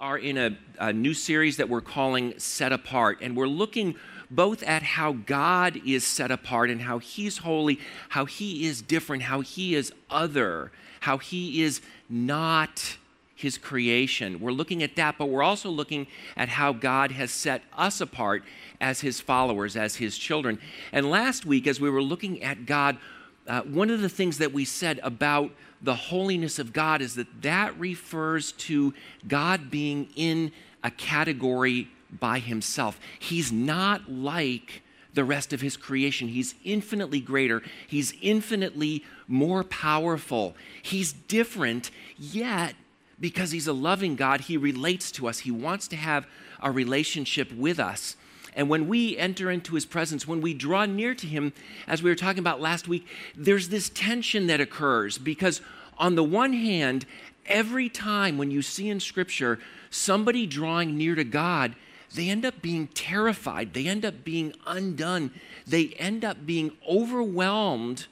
are 0.00 0.16
in 0.16 0.38
a, 0.38 0.56
a, 0.78 0.92
new 0.94 1.12
series 1.12 1.58
that 1.58 1.68
we're 1.68 1.82
calling 1.82 2.32
Set 2.38 2.72
Apart, 2.72 3.18
and 3.20 3.36
we're 3.36 3.46
looking 3.46 3.94
both 4.30 4.62
at 4.62 4.82
how 4.82 5.12
God 5.12 5.78
is 5.84 6.06
set 6.06 6.30
apart 6.30 6.70
and 6.70 6.80
how 6.80 6.98
He's 6.98 7.38
holy, 7.38 7.78
how 8.08 8.24
He 8.24 8.66
is 8.66 8.80
different, 8.80 9.24
how 9.24 9.42
He 9.42 9.74
is 9.74 9.92
other, 10.08 10.72
how 11.00 11.18
He 11.18 11.62
is 11.62 11.82
not 12.08 12.96
His 13.34 13.58
creation. 13.58 14.40
We're 14.40 14.52
looking 14.52 14.82
at 14.82 14.96
that, 14.96 15.18
but 15.18 15.26
we're 15.26 15.42
also 15.42 15.68
looking 15.68 16.06
at 16.34 16.48
how 16.48 16.72
God 16.72 17.12
has 17.12 17.30
set 17.30 17.62
us 17.76 18.00
apart 18.00 18.42
as 18.80 19.02
His 19.02 19.20
followers, 19.20 19.76
as 19.76 19.96
His 19.96 20.16
children. 20.16 20.58
And 20.92 21.10
last 21.10 21.44
week, 21.44 21.66
as 21.66 21.78
we 21.78 21.90
were 21.90 22.02
looking 22.02 22.42
at 22.42 22.64
God, 22.64 22.96
uh, 23.46 23.62
one 23.62 23.90
of 23.90 24.00
the 24.00 24.08
things 24.08 24.38
that 24.38 24.54
we 24.54 24.64
said 24.64 24.98
about 25.02 25.50
the 25.82 25.94
holiness 25.94 26.58
of 26.58 26.72
God 26.72 27.00
is 27.00 27.14
that 27.14 27.42
that 27.42 27.78
refers 27.78 28.52
to 28.52 28.94
God 29.26 29.70
being 29.70 30.08
in 30.14 30.52
a 30.82 30.90
category 30.90 31.88
by 32.18 32.38
himself. 32.38 32.98
He's 33.18 33.50
not 33.52 34.10
like 34.10 34.82
the 35.14 35.24
rest 35.24 35.52
of 35.52 35.60
his 35.60 35.76
creation. 35.76 36.28
He's 36.28 36.54
infinitely 36.64 37.20
greater, 37.20 37.62
he's 37.86 38.14
infinitely 38.20 39.04
more 39.26 39.64
powerful. 39.64 40.54
He's 40.82 41.12
different, 41.12 41.90
yet, 42.18 42.74
because 43.18 43.50
he's 43.50 43.66
a 43.66 43.72
loving 43.72 44.16
God, 44.16 44.42
he 44.42 44.56
relates 44.56 45.10
to 45.12 45.28
us. 45.28 45.40
He 45.40 45.50
wants 45.50 45.88
to 45.88 45.96
have 45.96 46.26
a 46.62 46.70
relationship 46.70 47.52
with 47.52 47.78
us. 47.78 48.16
And 48.54 48.68
when 48.68 48.88
we 48.88 49.16
enter 49.16 49.50
into 49.50 49.74
his 49.74 49.86
presence, 49.86 50.26
when 50.26 50.40
we 50.40 50.54
draw 50.54 50.86
near 50.86 51.14
to 51.14 51.26
him, 51.26 51.52
as 51.86 52.02
we 52.02 52.10
were 52.10 52.16
talking 52.16 52.40
about 52.40 52.60
last 52.60 52.88
week, 52.88 53.06
there's 53.36 53.68
this 53.68 53.88
tension 53.90 54.46
that 54.48 54.60
occurs 54.60 55.18
because, 55.18 55.60
on 55.98 56.14
the 56.14 56.24
one 56.24 56.52
hand, 56.52 57.06
every 57.46 57.88
time 57.88 58.38
when 58.38 58.50
you 58.50 58.62
see 58.62 58.88
in 58.88 59.00
scripture 59.00 59.58
somebody 59.90 60.46
drawing 60.46 60.96
near 60.96 61.14
to 61.14 61.24
God, 61.24 61.74
they 62.14 62.28
end 62.28 62.44
up 62.44 62.60
being 62.60 62.88
terrified. 62.88 63.72
They 63.72 63.86
end 63.86 64.04
up 64.04 64.24
being 64.24 64.52
undone. 64.66 65.30
They 65.66 65.88
end 65.98 66.24
up 66.24 66.44
being 66.44 66.72
overwhelmed 66.88 68.06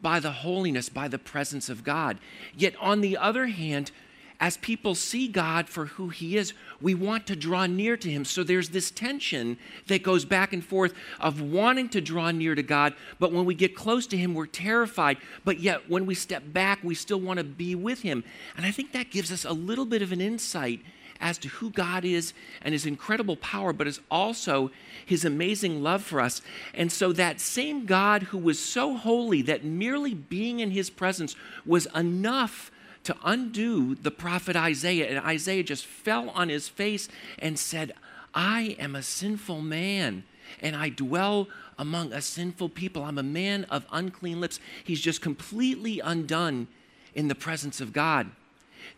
by 0.00 0.20
the 0.20 0.32
holiness, 0.32 0.88
by 0.88 1.08
the 1.08 1.18
presence 1.18 1.68
of 1.68 1.84
God. 1.84 2.18
Yet, 2.56 2.74
on 2.80 3.02
the 3.02 3.16
other 3.16 3.46
hand, 3.46 3.92
as 4.40 4.56
people 4.56 4.96
see 4.96 5.28
God 5.28 5.68
for 5.68 5.86
who 5.86 6.08
He 6.08 6.36
is, 6.36 6.54
we 6.82 6.94
want 6.94 7.26
to 7.28 7.36
draw 7.36 7.66
near 7.66 7.96
to 7.96 8.10
Him. 8.10 8.24
So 8.24 8.42
there's 8.42 8.70
this 8.70 8.90
tension 8.90 9.56
that 9.86 10.02
goes 10.02 10.24
back 10.24 10.52
and 10.52 10.64
forth 10.64 10.94
of 11.20 11.40
wanting 11.40 11.88
to 11.90 12.00
draw 12.00 12.30
near 12.30 12.54
to 12.54 12.62
God, 12.62 12.94
but 13.18 13.32
when 13.32 13.44
we 13.44 13.54
get 13.54 13.74
close 13.74 14.06
to 14.08 14.16
Him, 14.16 14.34
we're 14.34 14.46
terrified. 14.46 15.18
But 15.44 15.60
yet, 15.60 15.88
when 15.88 16.06
we 16.06 16.14
step 16.14 16.42
back, 16.52 16.80
we 16.82 16.94
still 16.94 17.20
want 17.20 17.38
to 17.38 17.44
be 17.44 17.74
with 17.74 18.02
Him. 18.02 18.24
And 18.56 18.66
I 18.66 18.70
think 18.70 18.92
that 18.92 19.10
gives 19.10 19.32
us 19.32 19.44
a 19.44 19.52
little 19.52 19.86
bit 19.86 20.02
of 20.02 20.12
an 20.12 20.20
insight 20.20 20.80
as 21.20 21.38
to 21.38 21.48
who 21.48 21.70
God 21.70 22.04
is 22.04 22.34
and 22.60 22.72
His 22.72 22.84
incredible 22.84 23.36
power, 23.36 23.72
but 23.72 23.86
is 23.86 24.00
also 24.10 24.70
His 25.06 25.24
amazing 25.24 25.82
love 25.82 26.02
for 26.02 26.20
us. 26.20 26.42
And 26.74 26.90
so, 26.90 27.12
that 27.12 27.40
same 27.40 27.86
God 27.86 28.24
who 28.24 28.38
was 28.38 28.58
so 28.58 28.96
holy 28.96 29.40
that 29.42 29.64
merely 29.64 30.14
being 30.14 30.60
in 30.60 30.72
His 30.72 30.90
presence 30.90 31.36
was 31.64 31.86
enough 31.94 32.70
to 33.04 33.16
undo 33.24 33.94
the 33.94 34.10
prophet 34.10 34.56
Isaiah. 34.56 35.08
And 35.08 35.18
Isaiah 35.18 35.62
just 35.62 35.86
fell 35.86 36.30
on 36.30 36.48
his 36.48 36.68
face 36.68 37.08
and 37.38 37.58
said, 37.58 37.92
I 38.34 38.76
am 38.78 38.94
a 38.94 39.02
sinful 39.02 39.60
man 39.60 40.24
and 40.60 40.76
I 40.76 40.88
dwell 40.88 41.48
among 41.78 42.12
a 42.12 42.20
sinful 42.20 42.70
people. 42.70 43.04
I'm 43.04 43.18
a 43.18 43.22
man 43.22 43.64
of 43.64 43.86
unclean 43.90 44.40
lips. 44.40 44.60
He's 44.84 45.00
just 45.00 45.20
completely 45.20 46.00
undone 46.00 46.68
in 47.14 47.28
the 47.28 47.34
presence 47.34 47.80
of 47.80 47.92
God. 47.92 48.30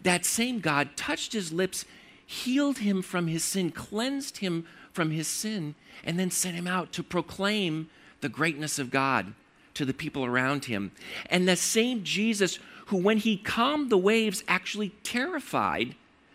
That 0.03 0.25
same 0.25 0.61
God 0.61 0.97
touched 0.97 1.33
his 1.33 1.53
lips, 1.53 1.85
healed 2.27 2.79
him 2.79 3.03
from 3.03 3.27
his 3.27 3.45
sin, 3.45 3.71
cleansed 3.71 4.39
him 4.39 4.67
from 4.93 5.11
his 5.11 5.29
sin, 5.29 5.75
and 6.05 6.19
then 6.19 6.31
sent 6.31 6.57
him 6.57 6.67
out 6.67 6.93
to 6.93 7.03
proclaim 7.03 7.89
the 8.21 8.29
greatness 8.29 8.79
of 8.79 8.91
God 8.91 9.35
to 9.75 9.85
the 9.85 9.95
people 9.95 10.25
around 10.25 10.67
him. 10.67 10.93
And 11.27 11.49
the 11.49 11.57
same 11.57 12.05
Jesus 12.05 12.59
who, 12.87 12.97
when 12.97 13.19
he 13.19 13.37
calmed 13.37 13.91
the 13.91 13.99
waves, 13.99 14.45
actually 14.47 14.91
terrified 15.03 15.95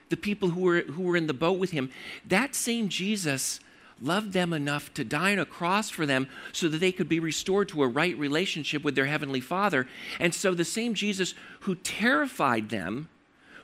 the 0.10 0.18
people 0.18 0.50
who 0.50 0.62
were, 0.62 0.82
who 0.82 1.04
were 1.04 1.18
in 1.18 1.28
the 1.28 1.34
boat 1.34 1.60
with 1.60 1.72
him. 1.72 1.92
That 2.28 2.56
same 2.56 2.90
Jesus 2.90 3.60
loved 4.02 4.34
them 4.34 4.54
enough 4.54 4.94
to 4.94 5.04
die 5.04 5.34
on 5.34 5.40
a 5.40 5.46
cross 5.46 5.90
for 5.90 6.06
them 6.06 6.28
so 6.52 6.68
that 6.70 6.80
they 6.80 6.92
could 6.92 7.10
be 7.10 7.20
restored 7.20 7.70
to 7.70 7.84
a 7.84 7.88
right 7.88 8.18
relationship 8.18 8.84
with 8.84 8.96
their 8.96 9.06
heavenly 9.06 9.42
Father. 9.42 9.88
And 10.20 10.34
so, 10.34 10.54
the 10.54 10.66
same 10.66 10.94
Jesus 10.94 11.34
who 11.62 11.76
terrified 11.76 12.70
them 12.70 13.10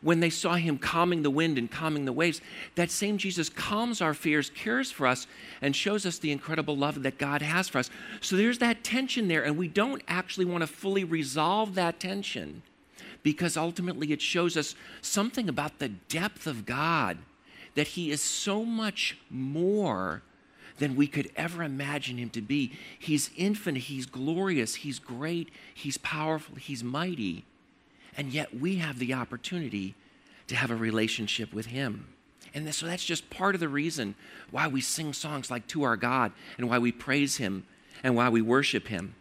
when 0.01 0.19
they 0.19 0.29
saw 0.29 0.53
him 0.53 0.77
calming 0.77 1.23
the 1.23 1.31
wind 1.31 1.57
and 1.57 1.71
calming 1.71 2.05
the 2.05 2.13
waves, 2.13 2.39
that 2.75 2.91
same 2.91 3.17
Jesus 3.17 3.49
calms 3.49 4.01
our 4.01 4.13
fears, 4.13 4.51
cares 4.51 4.91
for 4.91 5.07
us, 5.07 5.25
and 5.63 5.75
shows 5.75 6.05
us 6.05 6.19
the 6.19 6.31
incredible 6.31 6.77
love 6.77 7.01
that 7.01 7.17
God 7.17 7.41
has 7.41 7.67
for 7.69 7.79
us. 7.79 7.89
So 8.21 8.35
there's 8.35 8.59
that 8.59 8.83
tension 8.83 9.27
there, 9.27 9.43
and 9.43 9.57
we 9.57 9.67
don't 9.67 10.03
actually 10.07 10.45
want 10.45 10.61
to 10.61 10.67
fully 10.67 11.03
resolve 11.03 11.73
that 11.75 11.99
tension 11.99 12.61
because 13.25 13.57
ultimately 13.57 14.11
it 14.11 14.21
shows 14.21 14.55
us 14.55 14.75
something 15.01 15.49
about 15.49 15.79
the 15.79 15.89
depth 15.89 16.45
of 16.45 16.63
God, 16.63 17.17
that 17.73 17.87
He 17.87 18.11
is 18.11 18.21
so 18.21 18.63
much 18.63 19.17
more 19.31 20.21
than 20.77 20.95
we 20.95 21.07
could 21.07 21.31
ever 21.35 21.63
imagine 21.63 22.17
Him 22.17 22.29
to 22.29 22.41
be. 22.41 22.73
He's 22.99 23.31
infinite, 23.35 23.85
He's 23.85 24.05
glorious, 24.05 24.75
He's 24.75 24.99
great, 24.99 25.49
He's 25.73 25.97
powerful, 25.97 26.57
He's 26.57 26.83
mighty. 26.83 27.45
And 28.15 28.31
yet 28.31 28.59
we 28.59 28.75
have 28.75 28.99
the 28.99 29.15
opportunity 29.15 29.95
to 30.45 30.55
have 30.55 30.69
a 30.69 30.75
relationship 30.75 31.51
with 31.51 31.65
Him. 31.65 32.05
And 32.53 32.71
so 32.75 32.85
that's 32.85 33.03
just 33.03 33.31
part 33.31 33.55
of 33.55 33.59
the 33.59 33.67
reason 33.67 34.13
why 34.51 34.67
we 34.67 34.81
sing 34.81 35.13
songs 35.13 35.49
like 35.49 35.65
To 35.69 35.81
Our 35.81 35.97
God 35.97 36.31
and 36.59 36.69
why 36.69 36.77
we 36.77 36.91
praise 36.91 37.37
Him 37.37 37.65
and 38.03 38.15
why 38.15 38.29
we 38.29 38.43
worship 38.43 38.89
Him. 38.89 39.15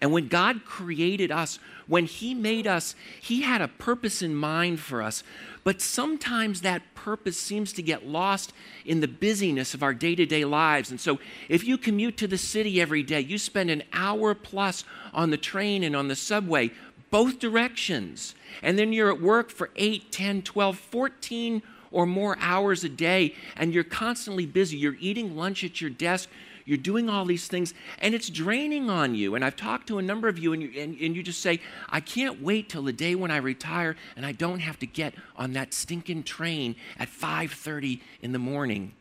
And 0.00 0.12
when 0.12 0.28
God 0.28 0.64
created 0.64 1.30
us, 1.30 1.58
when 1.86 2.06
He 2.06 2.34
made 2.34 2.66
us, 2.66 2.94
He 3.20 3.42
had 3.42 3.60
a 3.60 3.68
purpose 3.68 4.22
in 4.22 4.34
mind 4.34 4.80
for 4.80 5.02
us. 5.02 5.22
But 5.64 5.80
sometimes 5.80 6.60
that 6.60 6.82
purpose 6.94 7.38
seems 7.38 7.72
to 7.74 7.82
get 7.82 8.06
lost 8.06 8.52
in 8.84 9.00
the 9.00 9.08
busyness 9.08 9.74
of 9.74 9.82
our 9.82 9.94
day 9.94 10.14
to 10.14 10.26
day 10.26 10.44
lives. 10.44 10.90
And 10.90 11.00
so 11.00 11.18
if 11.48 11.64
you 11.64 11.78
commute 11.78 12.16
to 12.18 12.26
the 12.26 12.38
city 12.38 12.80
every 12.80 13.02
day, 13.02 13.20
you 13.20 13.38
spend 13.38 13.70
an 13.70 13.82
hour 13.92 14.34
plus 14.34 14.84
on 15.12 15.30
the 15.30 15.36
train 15.36 15.82
and 15.82 15.96
on 15.96 16.08
the 16.08 16.16
subway, 16.16 16.70
both 17.10 17.38
directions. 17.38 18.34
And 18.62 18.78
then 18.78 18.92
you're 18.92 19.10
at 19.12 19.20
work 19.20 19.50
for 19.50 19.70
8, 19.76 20.12
10, 20.12 20.42
12, 20.42 20.78
14 20.78 21.62
or 21.90 22.06
more 22.06 22.36
hours 22.40 22.84
a 22.84 22.88
day, 22.88 23.34
and 23.56 23.72
you're 23.72 23.84
constantly 23.84 24.44
busy. 24.46 24.76
You're 24.76 24.96
eating 25.00 25.36
lunch 25.36 25.64
at 25.64 25.80
your 25.80 25.90
desk, 25.90 26.28
you're 26.66 26.76
doing 26.76 27.08
all 27.08 27.24
these 27.24 27.46
things, 27.46 27.72
and 28.00 28.12
it's 28.12 28.28
draining 28.28 28.90
on 28.90 29.14
you. 29.14 29.36
And 29.36 29.44
I've 29.44 29.54
talked 29.54 29.86
to 29.86 29.98
a 29.98 30.02
number 30.02 30.26
of 30.26 30.36
you, 30.36 30.52
and 30.52 30.62
you, 30.62 30.70
and, 30.76 30.98
and 31.00 31.16
you 31.16 31.22
just 31.22 31.40
say, 31.40 31.60
I 31.88 32.00
can't 32.00 32.42
wait 32.42 32.68
till 32.68 32.82
the 32.82 32.92
day 32.92 33.14
when 33.14 33.30
I 33.30 33.36
retire 33.36 33.94
and 34.16 34.26
I 34.26 34.32
don't 34.32 34.58
have 34.58 34.78
to 34.80 34.86
get 34.86 35.14
on 35.36 35.52
that 35.52 35.72
stinking 35.72 36.24
train 36.24 36.74
at 36.98 37.08
5.30 37.08 38.00
in 38.20 38.32
the 38.32 38.40
morning 38.40 38.92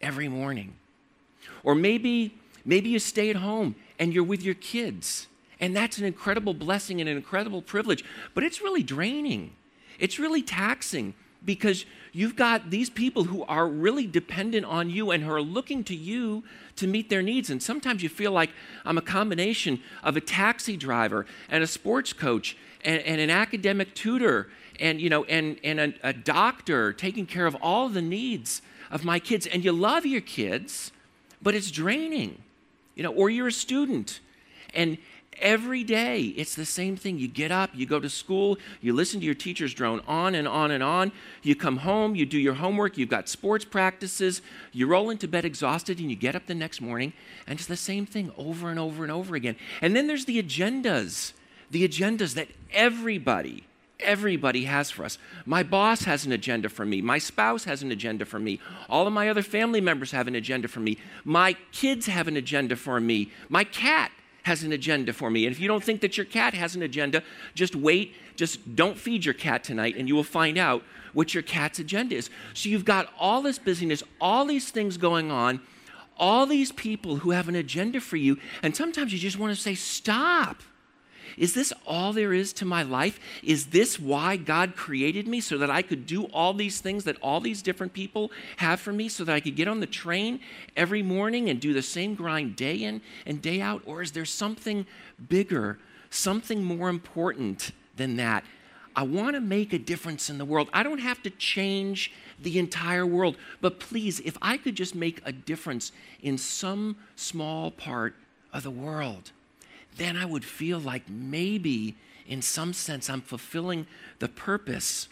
every 0.00 0.26
morning. 0.26 0.74
Or 1.62 1.76
maybe, 1.76 2.34
maybe 2.64 2.88
you 2.90 2.98
stay 2.98 3.30
at 3.30 3.36
home 3.36 3.76
and 4.00 4.12
you're 4.12 4.24
with 4.24 4.42
your 4.42 4.56
kids. 4.56 5.28
And 5.60 5.76
that's 5.76 5.98
an 5.98 6.04
incredible 6.04 6.54
blessing 6.54 7.00
and 7.00 7.08
an 7.08 7.16
incredible 7.16 7.62
privilege, 7.62 8.04
but 8.34 8.42
it's 8.42 8.60
really 8.60 8.82
draining. 8.82 9.52
It's 10.00 10.18
really 10.18 10.42
taxing 10.42 11.14
because 11.44 11.84
you've 12.12 12.36
got 12.36 12.70
these 12.70 12.90
people 12.90 13.24
who 13.24 13.42
are 13.44 13.66
really 13.66 14.06
dependent 14.06 14.66
on 14.66 14.90
you 14.90 15.10
and 15.10 15.24
who 15.24 15.30
are 15.30 15.42
looking 15.42 15.82
to 15.84 15.94
you 15.94 16.44
to 16.76 16.86
meet 16.86 17.10
their 17.10 17.22
needs. 17.22 17.50
And 17.50 17.62
sometimes 17.62 18.02
you 18.02 18.08
feel 18.08 18.32
like 18.32 18.50
I'm 18.84 18.98
a 18.98 19.02
combination 19.02 19.80
of 20.02 20.16
a 20.16 20.20
taxi 20.20 20.76
driver 20.76 21.26
and 21.48 21.62
a 21.64 21.66
sports 21.66 22.12
coach 22.12 22.56
and, 22.84 23.00
and 23.02 23.20
an 23.20 23.30
academic 23.30 23.94
tutor 23.94 24.48
and, 24.80 25.00
you 25.00 25.10
know, 25.10 25.24
and, 25.24 25.58
and 25.64 25.80
a, 25.80 25.94
a 26.02 26.12
doctor 26.12 26.92
taking 26.92 27.26
care 27.26 27.46
of 27.46 27.56
all 27.62 27.88
the 27.88 28.02
needs 28.02 28.62
of 28.90 29.04
my 29.04 29.18
kids. 29.18 29.46
And 29.46 29.64
you 29.64 29.72
love 29.72 30.06
your 30.06 30.20
kids, 30.20 30.92
but 31.40 31.54
it's 31.54 31.70
draining, 31.70 32.42
you 32.94 33.02
know, 33.02 33.12
or 33.12 33.30
you're 33.30 33.48
a 33.48 33.52
student 33.52 34.20
and 34.74 34.98
Every 35.38 35.82
day, 35.82 36.20
it's 36.36 36.54
the 36.54 36.66
same 36.66 36.96
thing. 36.96 37.18
You 37.18 37.26
get 37.26 37.50
up, 37.50 37.70
you 37.74 37.86
go 37.86 37.98
to 37.98 38.08
school, 38.08 38.58
you 38.80 38.92
listen 38.92 39.18
to 39.20 39.26
your 39.26 39.34
teachers 39.34 39.72
drone 39.72 40.00
on 40.06 40.34
and 40.34 40.46
on 40.46 40.70
and 40.70 40.82
on. 40.82 41.10
You 41.42 41.56
come 41.56 41.78
home, 41.78 42.14
you 42.14 42.26
do 42.26 42.38
your 42.38 42.54
homework, 42.54 42.98
you've 42.98 43.08
got 43.08 43.28
sports 43.28 43.64
practices, 43.64 44.42
you 44.72 44.86
roll 44.86 45.10
into 45.10 45.26
bed 45.26 45.44
exhausted, 45.44 45.98
and 45.98 46.10
you 46.10 46.16
get 46.16 46.36
up 46.36 46.46
the 46.46 46.54
next 46.54 46.80
morning, 46.80 47.12
and 47.46 47.58
it's 47.58 47.66
the 47.66 47.76
same 47.76 48.04
thing 48.04 48.30
over 48.36 48.70
and 48.70 48.78
over 48.78 49.02
and 49.02 49.10
over 49.10 49.34
again. 49.34 49.56
And 49.80 49.96
then 49.96 50.06
there's 50.06 50.26
the 50.26 50.40
agendas, 50.40 51.32
the 51.70 51.88
agendas 51.88 52.34
that 52.34 52.48
everybody, 52.70 53.64
everybody 54.00 54.64
has 54.64 54.90
for 54.90 55.04
us. 55.04 55.16
My 55.46 55.62
boss 55.62 56.02
has 56.02 56.26
an 56.26 56.32
agenda 56.32 56.68
for 56.68 56.84
me. 56.84 57.00
My 57.00 57.18
spouse 57.18 57.64
has 57.64 57.82
an 57.82 57.90
agenda 57.90 58.26
for 58.26 58.38
me. 58.38 58.60
All 58.88 59.06
of 59.06 59.12
my 59.12 59.30
other 59.30 59.42
family 59.42 59.80
members 59.80 60.10
have 60.10 60.28
an 60.28 60.34
agenda 60.34 60.68
for 60.68 60.80
me. 60.80 60.98
My 61.24 61.54
kids 61.72 62.06
have 62.06 62.28
an 62.28 62.36
agenda 62.36 62.76
for 62.76 63.00
me. 63.00 63.32
My 63.48 63.64
cat 63.64 64.12
has 64.42 64.62
an 64.62 64.72
agenda 64.72 65.12
for 65.12 65.30
me. 65.30 65.46
And 65.46 65.54
if 65.54 65.60
you 65.60 65.68
don't 65.68 65.82
think 65.82 66.00
that 66.00 66.16
your 66.16 66.26
cat 66.26 66.54
has 66.54 66.74
an 66.74 66.82
agenda, 66.82 67.22
just 67.54 67.76
wait. 67.76 68.14
Just 68.36 68.74
don't 68.74 68.98
feed 68.98 69.24
your 69.24 69.34
cat 69.34 69.62
tonight, 69.62 69.94
and 69.96 70.08
you 70.08 70.14
will 70.14 70.24
find 70.24 70.58
out 70.58 70.82
what 71.12 71.34
your 71.34 71.42
cat's 71.42 71.78
agenda 71.78 72.16
is. 72.16 72.30
So 72.54 72.68
you've 72.68 72.84
got 72.84 73.12
all 73.18 73.42
this 73.42 73.58
busyness, 73.58 74.02
all 74.20 74.44
these 74.44 74.70
things 74.70 74.96
going 74.96 75.30
on, 75.30 75.60
all 76.16 76.46
these 76.46 76.72
people 76.72 77.16
who 77.16 77.30
have 77.30 77.48
an 77.48 77.56
agenda 77.56 78.00
for 78.00 78.16
you, 78.16 78.38
and 78.62 78.74
sometimes 78.74 79.12
you 79.12 79.18
just 79.18 79.38
want 79.38 79.54
to 79.54 79.60
say, 79.60 79.74
Stop. 79.74 80.62
Is 81.36 81.54
this 81.54 81.72
all 81.86 82.12
there 82.12 82.32
is 82.32 82.52
to 82.54 82.64
my 82.64 82.82
life? 82.82 83.18
Is 83.42 83.66
this 83.66 83.98
why 83.98 84.36
God 84.36 84.76
created 84.76 85.26
me 85.26 85.40
so 85.40 85.58
that 85.58 85.70
I 85.70 85.82
could 85.82 86.06
do 86.06 86.24
all 86.26 86.54
these 86.54 86.80
things 86.80 87.04
that 87.04 87.16
all 87.22 87.40
these 87.40 87.62
different 87.62 87.92
people 87.92 88.30
have 88.58 88.80
for 88.80 88.92
me 88.92 89.08
so 89.08 89.24
that 89.24 89.34
I 89.34 89.40
could 89.40 89.56
get 89.56 89.68
on 89.68 89.80
the 89.80 89.86
train 89.86 90.40
every 90.76 91.02
morning 91.02 91.48
and 91.48 91.60
do 91.60 91.72
the 91.72 91.82
same 91.82 92.14
grind 92.14 92.56
day 92.56 92.76
in 92.76 93.00
and 93.26 93.40
day 93.40 93.60
out? 93.60 93.82
Or 93.86 94.02
is 94.02 94.12
there 94.12 94.24
something 94.24 94.86
bigger, 95.28 95.78
something 96.10 96.62
more 96.62 96.88
important 96.88 97.72
than 97.96 98.16
that? 98.16 98.44
I 98.94 99.04
want 99.04 99.34
to 99.36 99.40
make 99.40 99.72
a 99.72 99.78
difference 99.78 100.28
in 100.28 100.38
the 100.38 100.44
world. 100.44 100.68
I 100.72 100.82
don't 100.82 101.00
have 101.00 101.22
to 101.22 101.30
change 101.30 102.12
the 102.40 102.58
entire 102.58 103.06
world, 103.06 103.36
but 103.60 103.80
please, 103.80 104.20
if 104.20 104.36
I 104.42 104.56
could 104.56 104.74
just 104.74 104.94
make 104.94 105.22
a 105.24 105.32
difference 105.32 105.92
in 106.22 106.36
some 106.36 106.96
small 107.16 107.70
part 107.70 108.14
of 108.52 108.64
the 108.64 108.70
world 108.70 109.32
then 109.96 110.16
I 110.16 110.24
would 110.24 110.44
feel 110.44 110.78
like 110.78 111.08
maybe, 111.08 111.96
in 112.26 112.42
some 112.42 112.72
sense, 112.72 113.10
I'm 113.10 113.20
fulfilling 113.20 113.86
the 114.18 114.28
purpose 114.28 115.08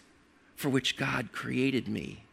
for 0.55 0.69
which 0.69 0.97
God 0.97 1.31
created 1.31 1.87
me. 1.87 2.23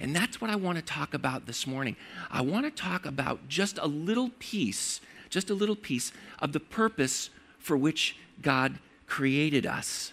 And 0.00 0.14
that's 0.14 0.40
what 0.40 0.50
I 0.50 0.56
want 0.56 0.76
to 0.78 0.84
talk 0.84 1.12
about 1.14 1.46
this 1.46 1.66
morning. 1.66 1.96
I 2.30 2.40
want 2.42 2.64
to 2.64 2.70
talk 2.70 3.04
about 3.04 3.48
just 3.48 3.78
a 3.78 3.86
little 3.86 4.30
piece, 4.38 5.00
just 5.28 5.50
a 5.50 5.54
little 5.54 5.76
piece 5.76 6.12
of 6.38 6.52
the 6.52 6.60
purpose 6.60 7.30
for 7.58 7.76
which 7.76 8.16
God 8.40 8.78
created 9.06 9.66
us. 9.66 10.12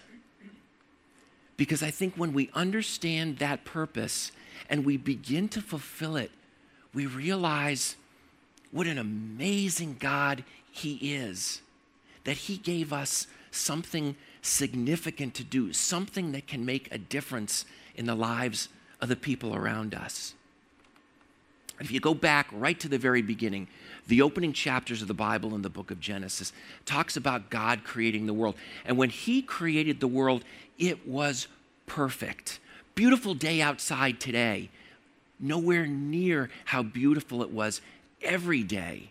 Because 1.56 1.82
I 1.82 1.90
think 1.90 2.14
when 2.16 2.32
we 2.32 2.50
understand 2.54 3.38
that 3.38 3.64
purpose 3.64 4.32
and 4.68 4.84
we 4.84 4.96
begin 4.96 5.48
to 5.50 5.60
fulfill 5.60 6.16
it, 6.16 6.30
we 6.92 7.06
realize 7.06 7.96
what 8.72 8.86
an 8.86 8.98
amazing 8.98 9.96
God 9.98 10.44
He 10.70 11.14
is 11.14 11.62
that 12.26 12.36
He 12.36 12.56
gave 12.58 12.92
us 12.92 13.28
something 13.52 14.16
significant 14.42 15.32
to 15.34 15.44
do, 15.44 15.72
something 15.72 16.32
that 16.32 16.46
can 16.46 16.66
make 16.66 16.92
a 16.92 16.98
difference 16.98 17.64
in 17.94 18.06
the 18.06 18.14
lives 18.14 18.68
of 19.00 19.08
the 19.08 19.16
people 19.16 19.54
around 19.54 19.94
us. 19.94 20.34
If 21.78 21.90
you 21.92 22.00
go 22.00 22.14
back 22.14 22.48
right 22.52 22.78
to 22.80 22.88
the 22.88 22.98
very 22.98 23.22
beginning, 23.22 23.68
the 24.08 24.22
opening 24.22 24.52
chapters 24.52 25.02
of 25.02 25.08
the 25.08 25.14
Bible 25.14 25.54
in 25.54 25.62
the 25.62 25.70
book 25.70 25.90
of 25.90 26.00
Genesis 26.00 26.52
talks 26.84 27.16
about 27.16 27.48
God 27.48 27.84
creating 27.84 28.26
the 28.26 28.34
world. 28.34 28.56
And 28.84 28.98
when 28.98 29.10
he 29.10 29.40
created 29.40 30.00
the 30.00 30.08
world, 30.08 30.42
it 30.78 31.06
was 31.06 31.46
perfect. 31.86 32.58
Beautiful 32.96 33.34
day 33.34 33.62
outside 33.62 34.18
today. 34.18 34.70
Nowhere 35.38 35.86
near 35.86 36.50
how 36.64 36.82
beautiful 36.82 37.42
it 37.42 37.50
was 37.50 37.80
every 38.20 38.64
day 38.64 39.10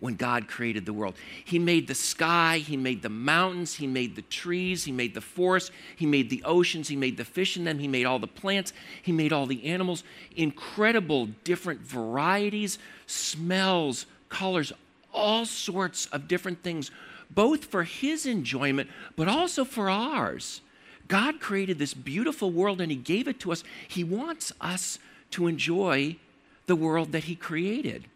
when 0.00 0.14
God 0.14 0.48
created 0.48 0.86
the 0.86 0.92
world. 0.92 1.14
He 1.44 1.58
made 1.58 1.86
the 1.86 1.94
sky, 1.94 2.58
He 2.58 2.76
made 2.76 3.02
the 3.02 3.08
mountains, 3.08 3.74
He 3.74 3.86
made 3.86 4.16
the 4.16 4.22
trees, 4.22 4.84
He 4.84 4.92
made 4.92 5.14
the 5.14 5.20
forests, 5.20 5.70
He 5.94 6.06
made 6.06 6.30
the 6.30 6.42
oceans, 6.44 6.88
He 6.88 6.96
made 6.96 7.16
the 7.16 7.24
fish 7.24 7.56
in 7.56 7.64
them, 7.64 7.78
He 7.78 7.88
made 7.88 8.06
all 8.06 8.18
the 8.18 8.26
plants, 8.26 8.72
He 9.02 9.12
made 9.12 9.32
all 9.32 9.46
the 9.46 9.66
animals. 9.66 10.02
Incredible 10.34 11.26
different 11.44 11.80
varieties, 11.82 12.78
smells, 13.06 14.06
colors, 14.28 14.72
all 15.12 15.44
sorts 15.44 16.06
of 16.06 16.28
different 16.28 16.62
things, 16.62 16.90
both 17.30 17.66
for 17.66 17.84
His 17.84 18.24
enjoyment, 18.24 18.88
but 19.16 19.28
also 19.28 19.64
for 19.64 19.90
ours. 19.90 20.62
God 21.08 21.40
created 21.40 21.78
this 21.78 21.92
beautiful 21.92 22.50
world 22.50 22.80
and 22.80 22.90
He 22.90 22.96
gave 22.96 23.28
it 23.28 23.38
to 23.40 23.52
us. 23.52 23.64
He 23.86 24.02
wants 24.02 24.52
us 24.60 24.98
to 25.32 25.46
enjoy 25.46 26.16
the 26.66 26.76
world 26.76 27.12
that 27.12 27.24
He 27.24 27.34
created. 27.34 28.06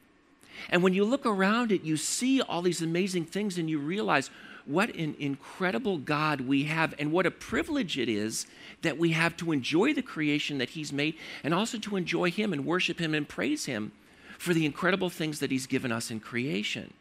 And 0.70 0.82
when 0.82 0.94
you 0.94 1.04
look 1.04 1.26
around 1.26 1.72
it, 1.72 1.82
you 1.82 1.96
see 1.96 2.40
all 2.40 2.62
these 2.62 2.82
amazing 2.82 3.26
things 3.26 3.58
and 3.58 3.68
you 3.68 3.78
realize 3.78 4.30
what 4.66 4.94
an 4.94 5.14
incredible 5.18 5.98
God 5.98 6.42
we 6.42 6.64
have 6.64 6.94
and 6.98 7.12
what 7.12 7.26
a 7.26 7.30
privilege 7.30 7.98
it 7.98 8.08
is 8.08 8.46
that 8.82 8.98
we 8.98 9.10
have 9.10 9.36
to 9.38 9.52
enjoy 9.52 9.92
the 9.92 10.02
creation 10.02 10.58
that 10.58 10.70
He's 10.70 10.92
made 10.92 11.16
and 11.42 11.52
also 11.52 11.78
to 11.78 11.96
enjoy 11.96 12.30
Him 12.30 12.52
and 12.52 12.64
worship 12.64 12.98
Him 12.98 13.14
and 13.14 13.28
praise 13.28 13.66
Him 13.66 13.92
for 14.38 14.54
the 14.54 14.64
incredible 14.64 15.10
things 15.10 15.40
that 15.40 15.50
He's 15.50 15.66
given 15.66 15.92
us 15.92 16.10
in 16.10 16.20
creation. 16.20 16.94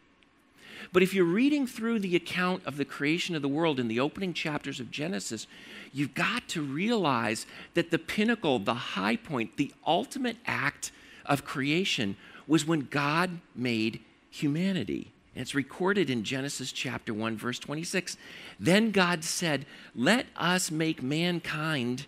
But 0.92 1.02
if 1.02 1.14
you're 1.14 1.24
reading 1.24 1.66
through 1.66 2.00
the 2.00 2.16
account 2.16 2.62
of 2.66 2.76
the 2.76 2.84
creation 2.84 3.34
of 3.34 3.42
the 3.42 3.48
world 3.48 3.80
in 3.80 3.88
the 3.88 4.00
opening 4.00 4.34
chapters 4.34 4.80
of 4.80 4.90
Genesis, 4.90 5.46
you've 5.92 6.14
got 6.14 6.46
to 6.48 6.62
realize 6.62 7.46
that 7.72 7.90
the 7.90 7.98
pinnacle, 7.98 8.58
the 8.58 8.74
high 8.74 9.16
point, 9.16 9.56
the 9.56 9.72
ultimate 9.86 10.36
act 10.46 10.92
of 11.24 11.44
creation 11.44 12.16
was 12.46 12.66
when 12.66 12.88
God 12.90 13.40
made 13.54 14.00
humanity. 14.30 15.12
And 15.34 15.42
it's 15.42 15.54
recorded 15.54 16.10
in 16.10 16.24
Genesis 16.24 16.72
chapter 16.72 17.12
1, 17.12 17.36
verse 17.36 17.58
26. 17.58 18.16
Then 18.60 18.90
God 18.90 19.24
said, 19.24 19.66
Let 19.94 20.26
us 20.36 20.70
make 20.70 21.02
mankind 21.02 22.06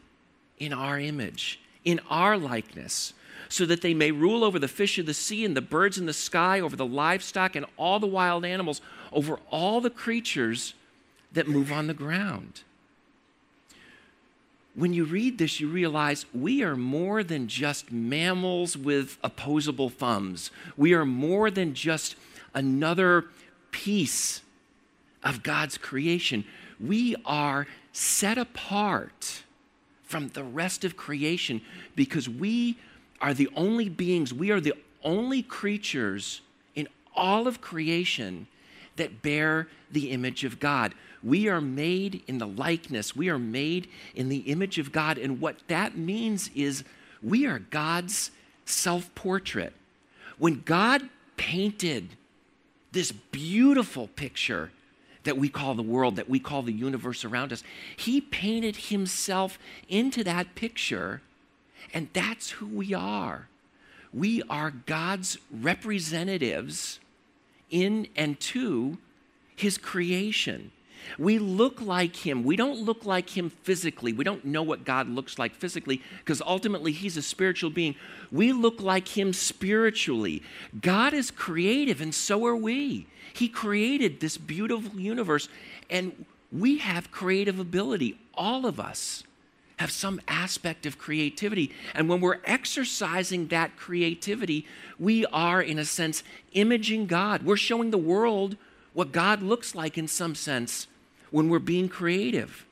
in 0.59 0.73
our 0.73 0.99
image, 0.99 1.61
in 1.85 2.00
our 2.09 2.38
likeness, 2.38 3.12
so 3.49 3.67
that 3.67 3.83
they 3.83 3.94
may 3.94 4.11
rule 4.11 4.44
over 4.44 4.59
the 4.59 4.69
fish 4.69 4.99
of 4.99 5.06
the 5.06 5.15
sea 5.15 5.44
and 5.44 5.56
the 5.56 5.61
birds 5.61 5.99
in 5.99 6.06
the 6.06 6.12
sky, 6.12 6.61
over 6.61 6.77
the 6.77 6.87
livestock 6.87 7.56
and 7.56 7.67
all 7.77 7.99
the 7.99 8.06
wild 8.06 8.44
animals, 8.44 8.81
over 9.12 9.38
all 9.50 9.81
the 9.81 9.91
creatures 9.91 10.75
that 11.33 11.49
move 11.49 11.73
on 11.73 11.87
the 11.87 11.94
ground 11.94 12.62
when 14.76 14.93
you 14.93 15.05
read 15.05 15.38
this, 15.38 15.58
you 15.58 15.69
realize 15.69 16.26
we 16.34 16.62
are 16.62 16.76
more 16.76 17.25
than 17.25 17.49
just 17.49 17.90
mammals 17.90 18.76
with 18.76 19.17
opposable 19.25 19.88
thumbs. 19.88 20.50
We 20.76 20.93
are 20.93 21.06
more 21.06 21.50
than 21.50 21.73
just 21.73 22.14
another 22.55 23.25
piece 23.70 24.43
of 25.23 25.43
God's 25.43 25.78
creation. 25.78 26.44
We 26.78 27.17
are 27.25 27.67
set 27.93 28.37
apart 28.37 29.44
from 30.05 30.28
the 30.28 30.44
rest 30.44 30.84
of 30.84 30.94
creation 30.94 31.62
because 31.94 32.28
we 32.28 32.78
are 33.23 33.32
the 33.32 33.49
only 33.56 33.88
beings, 33.88 34.34
we 34.34 34.50
are 34.50 34.61
the 34.61 34.75
only 35.02 35.43
creatures 35.43 36.43
in 36.75 36.87
all 37.14 37.49
of 37.49 37.62
creation 37.62 38.46
that 38.96 39.22
bear 39.22 39.69
the 39.90 40.10
image 40.10 40.44
of 40.44 40.58
God. 40.58 40.94
We 41.22 41.48
are 41.48 41.60
made 41.60 42.22
in 42.26 42.38
the 42.38 42.46
likeness, 42.46 43.16
we 43.16 43.28
are 43.28 43.38
made 43.38 43.88
in 44.14 44.28
the 44.28 44.38
image 44.38 44.78
of 44.78 44.93
God. 44.93 45.19
And 45.19 45.40
what 45.40 45.56
that 45.69 45.96
means 45.96 46.50
is 46.54 46.84
we 47.22 47.46
are 47.46 47.58
God's 47.58 48.31
self 48.64 49.14
portrait. 49.14 49.73
When 50.38 50.62
God 50.62 51.09
painted 51.37 52.11
this 52.92 53.12
beautiful 53.12 54.09
picture 54.09 54.71
that 55.25 55.37
we 55.37 55.49
call 55.49 55.75
the 55.75 55.82
world, 55.82 56.16
that 56.16 56.28
we 56.28 56.38
call 56.38 56.62
the 56.62 56.73
universe 56.73 57.25
around 57.25 57.52
us, 57.52 57.64
He 57.97 58.21
painted 58.21 58.76
Himself 58.76 59.59
into 59.88 60.23
that 60.25 60.54
picture, 60.54 61.23
and 61.92 62.09
that's 62.12 62.50
who 62.50 62.66
we 62.66 62.94
are. 62.94 63.49
We 64.12 64.42
are 64.49 64.71
God's 64.71 65.38
representatives 65.50 67.00
in 67.70 68.08
and 68.16 68.38
to 68.40 68.99
His 69.54 69.78
creation. 69.78 70.70
We 71.18 71.38
look 71.38 71.80
like 71.80 72.16
him. 72.16 72.44
We 72.44 72.56
don't 72.56 72.80
look 72.80 73.04
like 73.04 73.37
him 73.37 73.50
physically. 73.50 74.12
We 74.12 74.25
don't 74.25 74.44
know 74.44 74.62
what 74.62 74.85
God 74.85 75.08
looks 75.08 75.38
like 75.38 75.54
physically 75.54 76.02
because 76.18 76.42
ultimately 76.42 76.92
he's 76.92 77.16
a 77.16 77.23
spiritual 77.23 77.70
being. 77.70 77.94
We 78.30 78.52
look 78.52 78.80
like 78.80 79.08
him 79.08 79.32
spiritually. 79.32 80.42
God 80.80 81.14
is 81.14 81.30
creative 81.30 82.00
and 82.00 82.14
so 82.14 82.44
are 82.46 82.56
we. 82.56 83.06
He 83.32 83.49
created 83.49 84.20
this 84.20 84.37
beautiful 84.38 85.00
universe 85.00 85.49
and 85.90 86.25
we 86.52 86.78
have 86.78 87.11
creative 87.11 87.58
ability. 87.58 88.18
All 88.35 88.66
of 88.66 88.80
us 88.80 89.25
have 89.76 89.90
some 89.90 90.21
aspect 90.26 90.87
of 90.87 90.99
creativity. 90.99 91.71
And 91.95 92.09
when 92.09 92.21
we're 92.21 92.40
exercising 92.45 93.49
that 93.49 93.76
creativity, 93.76 94.66
we 94.99 95.26
are, 95.26 95.61
in 95.61 95.78
a 95.78 95.85
sense, 95.85 96.23
imaging 96.52 97.06
God. 97.06 97.45
We're 97.45 97.56
showing 97.56 97.90
the 97.90 97.99
world 97.99 98.56
what 98.95 99.12
God 99.12 99.42
looks 99.42 99.75
like 99.75 99.99
in 99.99 100.09
some 100.09 100.35
sense 100.35 100.87
when 101.30 101.50
we're 101.50 101.59
being 101.59 101.88
creative. 101.88 102.64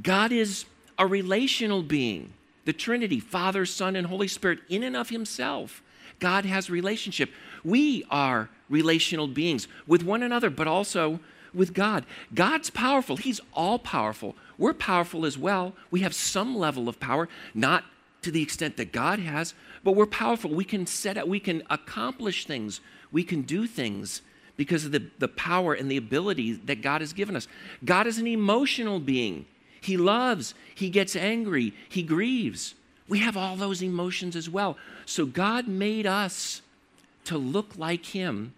God 0.00 0.30
is 0.30 0.66
a 0.98 1.06
relational 1.06 1.82
being, 1.82 2.32
the 2.64 2.72
Trinity, 2.72 3.18
Father, 3.18 3.66
Son, 3.66 3.96
and 3.96 4.06
Holy 4.06 4.28
Spirit, 4.28 4.60
in 4.68 4.84
and 4.84 4.96
of 4.96 5.08
Himself. 5.08 5.82
God 6.20 6.44
has 6.44 6.70
relationship. 6.70 7.30
We 7.64 8.04
are 8.10 8.48
relational 8.68 9.26
beings 9.26 9.66
with 9.86 10.04
one 10.04 10.22
another, 10.22 10.50
but 10.50 10.68
also 10.68 11.18
with 11.56 11.74
God. 11.74 12.04
God's 12.34 12.70
powerful. 12.70 13.16
He's 13.16 13.40
all 13.52 13.78
powerful. 13.78 14.36
We're 14.58 14.74
powerful 14.74 15.24
as 15.24 15.36
well. 15.36 15.74
We 15.90 16.00
have 16.00 16.14
some 16.14 16.56
level 16.56 16.88
of 16.88 17.00
power, 17.00 17.28
not 17.54 17.84
to 18.22 18.30
the 18.30 18.42
extent 18.42 18.76
that 18.76 18.92
God 18.92 19.18
has, 19.18 19.54
but 19.82 19.92
we're 19.92 20.06
powerful. 20.06 20.50
We 20.50 20.64
can 20.64 20.86
set 20.86 21.16
out, 21.16 21.28
we 21.28 21.40
can 21.40 21.62
accomplish 21.70 22.46
things, 22.46 22.80
we 23.12 23.22
can 23.22 23.42
do 23.42 23.66
things 23.66 24.22
because 24.56 24.84
of 24.84 24.92
the, 24.92 25.10
the 25.18 25.28
power 25.28 25.74
and 25.74 25.90
the 25.90 25.96
ability 25.96 26.54
that 26.54 26.82
God 26.82 27.00
has 27.00 27.12
given 27.12 27.36
us. 27.36 27.46
God 27.84 28.06
is 28.06 28.18
an 28.18 28.26
emotional 28.26 28.98
being. 28.98 29.46
He 29.80 29.96
loves, 29.96 30.54
he 30.74 30.90
gets 30.90 31.14
angry, 31.14 31.72
he 31.88 32.02
grieves. 32.02 32.74
We 33.08 33.20
have 33.20 33.36
all 33.36 33.54
those 33.54 33.82
emotions 33.82 34.34
as 34.34 34.50
well. 34.50 34.76
So 35.04 35.26
God 35.26 35.68
made 35.68 36.06
us 36.06 36.62
to 37.24 37.38
look 37.38 37.76
like 37.76 38.06
him 38.06 38.54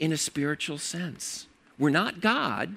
in 0.00 0.12
a 0.12 0.16
spiritual 0.16 0.78
sense. 0.78 1.46
We're 1.78 1.90
not 1.90 2.20
God, 2.20 2.76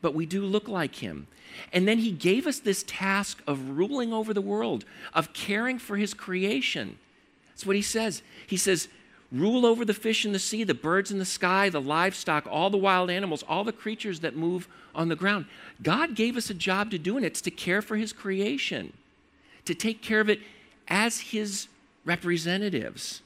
but 0.00 0.14
we 0.14 0.26
do 0.26 0.44
look 0.44 0.68
like 0.68 0.96
him. 0.96 1.26
And 1.72 1.88
then 1.88 1.98
he 1.98 2.12
gave 2.12 2.46
us 2.46 2.58
this 2.58 2.84
task 2.86 3.42
of 3.46 3.70
ruling 3.70 4.12
over 4.12 4.34
the 4.34 4.40
world, 4.40 4.84
of 5.14 5.32
caring 5.32 5.78
for 5.78 5.96
his 5.96 6.14
creation. 6.14 6.98
That's 7.48 7.66
what 7.66 7.76
he 7.76 7.82
says. 7.82 8.22
He 8.46 8.56
says, 8.56 8.88
Rule 9.32 9.66
over 9.66 9.84
the 9.84 9.94
fish 9.94 10.24
in 10.24 10.32
the 10.32 10.38
sea, 10.38 10.62
the 10.62 10.74
birds 10.74 11.10
in 11.10 11.18
the 11.18 11.24
sky, 11.24 11.68
the 11.68 11.80
livestock, 11.80 12.46
all 12.48 12.70
the 12.70 12.76
wild 12.76 13.10
animals, 13.10 13.42
all 13.48 13.64
the 13.64 13.72
creatures 13.72 14.20
that 14.20 14.36
move 14.36 14.68
on 14.94 15.08
the 15.08 15.16
ground. 15.16 15.46
God 15.82 16.14
gave 16.14 16.36
us 16.36 16.48
a 16.48 16.54
job 16.54 16.90
to 16.92 16.98
do, 16.98 17.16
and 17.16 17.26
it's 17.26 17.40
to 17.42 17.50
care 17.50 17.82
for 17.82 17.96
His 17.96 18.12
creation, 18.12 18.92
to 19.64 19.74
take 19.74 20.00
care 20.00 20.20
of 20.20 20.30
it 20.30 20.40
as 20.86 21.18
His 21.20 21.66
representatives. 22.04 23.20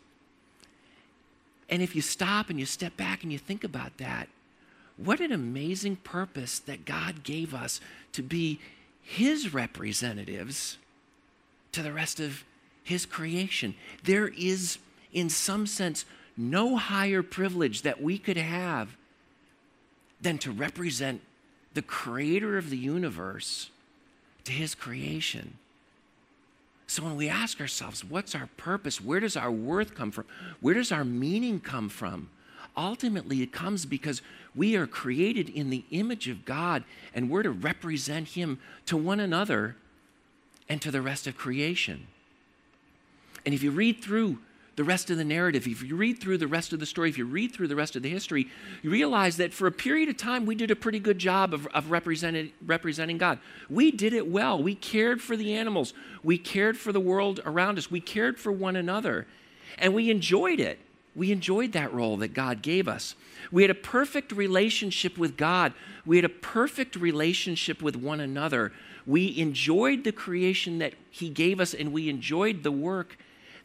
And 1.69 1.83
if 1.83 1.95
you 1.95 2.01
stop 2.01 2.49
and 2.49 2.59
you 2.59 2.67
step 2.67 2.97
back 2.97 3.23
and 3.23 3.31
you 3.31 3.39
think 3.39 3.63
about 3.63 3.99
that, 3.99 4.29
what 5.05 5.21
an 5.21 5.33
amazing 5.33 5.97
purpose 5.97 6.59
that 6.61 6.85
God 6.85 7.23
gave 7.23 7.55
us 7.55 7.81
to 8.13 8.23
be 8.23 8.61
His 9.03 9.53
representatives 9.53 10.79
to 11.73 11.83
the 11.83 11.93
rest 11.93 12.21
of 12.21 12.45
His 12.83 13.07
creation. 13.07 13.75
There 14.05 14.29
is 14.29 14.79
in 15.13 15.29
some 15.29 15.67
sense, 15.67 16.05
no 16.37 16.77
higher 16.77 17.23
privilege 17.23 17.83
that 17.83 18.03
we 18.03 18.19
could 18.19 18.37
have 18.37 18.97
than 20.21 20.39
to 20.39 20.53
represent 20.53 21.21
the 21.75 21.83
creator 21.83 22.59
of 22.59 22.71
the 22.71 22.77
universe 22.77 23.71
to 24.45 24.53
his 24.53 24.75
creation. 24.75 25.55
So 26.87 27.05
when 27.05 27.17
we 27.17 27.29
ask 27.29 27.61
ourselves, 27.61 28.05
what's 28.05 28.35
our 28.35 28.49
purpose? 28.57 29.01
Where 29.01 29.21
does 29.21 29.37
our 29.37 29.51
worth 29.51 29.95
come 29.95 30.11
from? 30.11 30.25
Where 30.61 30.75
does 30.75 30.91
our 30.91 31.05
meaning 31.05 31.61
come 31.61 31.89
from? 31.89 32.31
Ultimately, 32.77 33.43
it 33.43 33.53
comes 33.53 33.87
because 33.87 34.23
we 34.55 34.77
are 34.77 34.87
created 34.87 35.49
in 35.49 35.71
the 35.71 35.85
image 35.91 36.29
of 36.29 36.45
God 36.45 36.85
and 37.15 37.31
we're 37.31 37.43
to 37.43 37.51
represent 37.51 38.29
him 38.29 38.59
to 38.87 38.97
one 38.97 39.21
another 39.21 39.77
and 40.69 40.81
to 40.83 40.91
the 40.91 41.03
rest 41.03 41.27
of 41.27 41.37
creation. 41.37 42.07
And 43.45 43.55
if 43.55 43.63
you 43.63 43.71
read 43.71 44.03
through 44.03 44.39
the 44.77 44.85
rest 44.85 45.11
of 45.11 45.19
the 45.19 45.25
narrative, 45.25 45.67
if 45.67 45.83
you 45.83 45.97
read 45.97 46.21
through 46.21 46.39
the 46.39 46.47
rest 46.47 46.73
of 46.73 46.79
the 46.79 46.87
story, 46.87 47.11
if 47.11 47.19
you 47.19 47.25
read 47.25 47.53
through 47.53 47.69
the 47.69 47.77
rest 47.77 47.97
of 47.97 48.03
the 48.03 48.09
history, 48.09 48.49
you 48.83 48.91
realize 48.91 49.37
that 49.37 49.53
for 49.53 49.67
a 49.67 49.73
period 49.73 50.09
of 50.09 50.17
time, 50.17 50.47
we 50.47 50.55
did 50.55 50.71
a 50.71 50.77
pretty 50.77 51.01
good 51.01 51.19
job 51.19 51.53
of, 51.53 51.67
of 51.69 51.91
representing, 51.91 52.53
representing 52.65 53.19
God. 53.19 53.39
We 53.69 53.91
did 53.91 54.13
it 54.13 54.29
well. 54.29 54.63
We 54.63 54.75
cared 54.75 55.21
for 55.21 55.37
the 55.37 55.55
animals, 55.55 55.93
we 56.23 56.39
cared 56.39 56.79
for 56.79 56.93
the 56.93 57.01
world 57.01 57.41
around 57.45 57.79
us, 57.79 57.91
we 57.91 58.01
cared 58.01 58.39
for 58.39 58.53
one 58.53 58.77
another, 58.77 59.27
and 59.77 59.93
we 59.93 60.11
enjoyed 60.11 60.61
it. 60.61 60.79
We 61.15 61.33
enjoyed 61.33 61.73
that 61.73 61.93
role 61.93 62.17
that 62.19 62.35
God 62.35 62.63
gave 62.63 62.87
us. 62.87 63.15
We 63.51 63.63
had 63.63 63.71
a 63.71 63.75
perfect 63.75 64.33
relationship 64.33 65.19
with 65.19 65.37
God. 65.37 65.73
We 66.07 66.17
had 66.17 66.25
a 66.25 66.29
perfect 66.29 66.97
relationship 66.97 67.83
with 67.83 67.97
one 67.97 68.21
another. 68.21 68.73
We 69.07 69.37
enjoyed 69.39 70.05
the 70.05 70.13
creation 70.13 70.79
that 70.79 70.95
He 71.11 71.29
gave 71.29 71.59
us, 71.61 71.75
and 71.75 71.93
we 71.93 72.09
enjoyed 72.09 72.63
the 72.63 72.73
work 72.73 73.17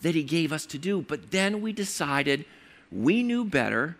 that 0.02 0.16
He 0.16 0.24
gave 0.24 0.52
us 0.52 0.66
to 0.68 0.78
do. 0.78 1.02
But 1.02 1.32
then 1.32 1.62
we 1.62 1.72
decided 1.72 2.46
we 2.92 3.24
knew 3.24 3.46
better 3.46 3.98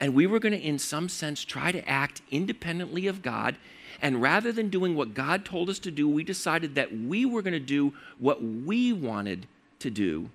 and 0.00 0.14
we 0.14 0.26
were 0.26 0.38
going 0.38 0.52
to, 0.52 0.60
in 0.60 0.78
some 0.78 1.08
sense, 1.08 1.44
try 1.44 1.72
to 1.72 1.88
act 1.88 2.22
independently 2.30 3.06
of 3.06 3.22
God. 3.22 3.56
And 4.00 4.22
rather 4.22 4.52
than 4.52 4.68
doing 4.68 4.94
what 4.94 5.14
God 5.14 5.44
told 5.44 5.68
us 5.68 5.80
to 5.80 5.90
do, 5.90 6.08
we 6.08 6.22
decided 6.22 6.76
that 6.76 6.96
we 6.96 7.24
were 7.24 7.42
going 7.42 7.52
to 7.52 7.58
do 7.58 7.94
what 8.18 8.42
we 8.42 8.92
wanted 8.92 9.46
to 9.80 9.90
do. 9.90 10.30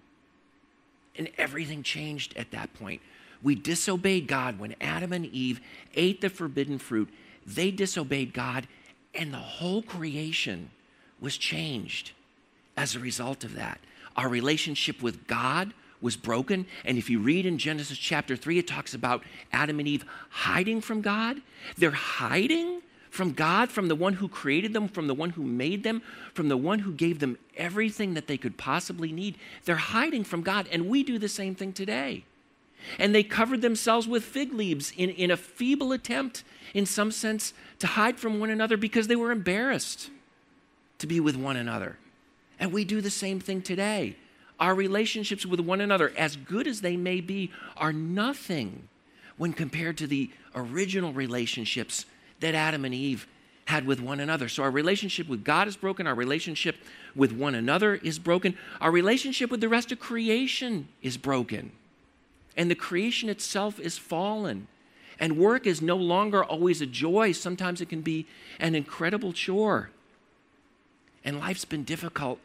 And 1.17 1.29
everything 1.38 1.84
changed 1.84 2.36
at 2.38 2.51
that 2.51 2.74
point. 2.74 3.01
We 3.41 3.55
disobeyed 3.55 4.27
God 4.27 4.58
when 4.58 4.75
Adam 4.79 5.13
and 5.13 5.25
Eve 5.25 5.60
ate 5.96 6.22
the 6.22 6.29
forbidden 6.29 6.79
fruit. 6.79 7.10
They 7.46 7.72
disobeyed 7.72 8.34
God, 8.34 8.67
and 9.13 9.34
the 9.34 9.38
whole 9.38 9.82
creation 9.82 10.72
was 11.20 11.38
changed 11.38 12.12
as 12.77 12.96
a 12.96 13.00
result 13.00 13.43
of 13.43 13.55
that. 13.55 13.79
Our 14.15 14.29
relationship 14.29 15.01
with 15.01 15.27
God 15.27 15.74
was 16.01 16.15
broken. 16.15 16.65
And 16.86 16.98
if 16.98 17.10
you 17.10 17.20
read 17.20 17.46
in 17.46 17.58
Genesis 17.58 17.98
chapter 17.98 18.36
3, 18.36 18.60
it 18.60 18.67
talks 18.67 18.93
about 18.93 19.24
Adam 19.51 19.79
and 19.79 19.88
Eve 19.88 20.05
hiding 20.29 20.82
from 20.82 21.01
God. 21.01 21.41
They're 21.77 21.91
hiding 21.91 22.82
from 23.13 23.32
God, 23.32 23.70
from 23.70 23.89
the 23.89 23.96
one 23.96 24.13
who 24.13 24.27
created 24.27 24.74
them, 24.74 24.88
from 24.88 25.05
the 25.05 25.13
one 25.13 25.29
who 25.29 25.43
made 25.43 25.84
them, 25.84 26.01
from 26.34 26.50
the 26.50 26.58
one 26.58 26.79
who 26.79 26.91
gave 26.91 27.20
them 27.20 27.38
everything 27.55 28.15
that 28.15 28.25
they 28.25 28.38
could 28.38 28.58
possibly 28.58 29.12
need. 29.12 29.38
They're 29.65 29.75
hiding 29.75 30.24
from 30.24 30.41
God. 30.41 30.67
And 30.72 30.89
we 30.89 31.03
do 31.03 31.20
the 31.20 31.29
same 31.29 31.53
thing 31.53 31.74
today. 31.74 32.24
And 32.98 33.13
they 33.13 33.22
covered 33.22 33.62
themselves 33.62 34.08
with 34.08 34.24
fig 34.24 34.51
leaves 34.51 34.91
in, 34.98 35.12
in 35.12 35.29
a 35.29 35.38
feeble 35.38 35.91
attempt, 35.91 36.43
in 36.74 36.88
some 36.88 37.12
sense, 37.12 37.53
to 37.77 37.86
hide 37.86 38.17
from 38.17 38.39
one 38.39 38.50
another 38.50 38.77
because 38.77 39.05
they 39.05 39.15
were 39.15 39.32
embarrassed 39.32 40.10
to 40.98 41.05
be 41.05 41.20
with 41.20 41.36
one 41.36 41.55
another. 41.55 42.00
And 42.60 42.74
we 42.74 42.84
do 42.84 43.00
the 43.00 43.12
same 43.12 43.39
thing 43.39 43.62
today. 43.62 44.15
Our 44.60 44.74
relationships 44.74 45.46
with 45.46 45.60
one 45.60 45.82
another, 45.82 46.12
as 46.17 46.36
good 46.36 46.65
as 46.65 46.82
they 46.82 46.98
may 46.98 47.22
be, 47.22 47.51
are 47.77 47.93
nothing 47.93 48.89
when 49.38 49.53
compared 49.53 50.00
to 50.00 50.08
the 50.08 50.32
original 50.55 51.13
relationships 51.13 52.08
that 52.40 52.56
Adam 52.56 52.86
and 52.86 52.94
Eve 52.94 53.28
had 53.66 53.86
with 53.86 54.02
one 54.02 54.20
another. 54.20 54.50
So 54.50 54.63
our 54.63 54.72
relationship 54.72 55.28
with 55.28 55.44
God 55.44 55.68
is 55.68 55.75
broken, 55.75 56.08
our 56.08 56.16
relationship 56.16 56.75
with 57.16 57.32
one 57.32 57.56
another 57.56 57.96
is 57.96 58.20
broken, 58.20 58.58
our 58.82 58.92
relationship 58.92 59.50
with 59.50 59.62
the 59.62 59.70
rest 59.70 59.92
of 59.92 60.00
creation 60.00 60.88
is 61.02 61.18
broken. 61.18 61.72
And 62.58 62.70
the 62.70 62.75
creation 62.75 63.30
itself 63.30 63.80
is 63.80 63.98
fallen. 63.98 64.68
And 65.20 65.38
work 65.38 65.66
is 65.66 65.82
no 65.82 65.96
longer 65.96 66.44
always 66.44 66.82
a 66.82 66.86
joy, 66.86 67.32
sometimes 67.32 67.82
it 67.82 67.90
can 67.90 68.02
be 68.02 68.25
an 68.60 68.75
incredible 68.75 69.32
chore. 69.32 69.90
And 71.24 71.40
life's 71.40 71.66
been 71.66 71.84
difficult 71.84 72.40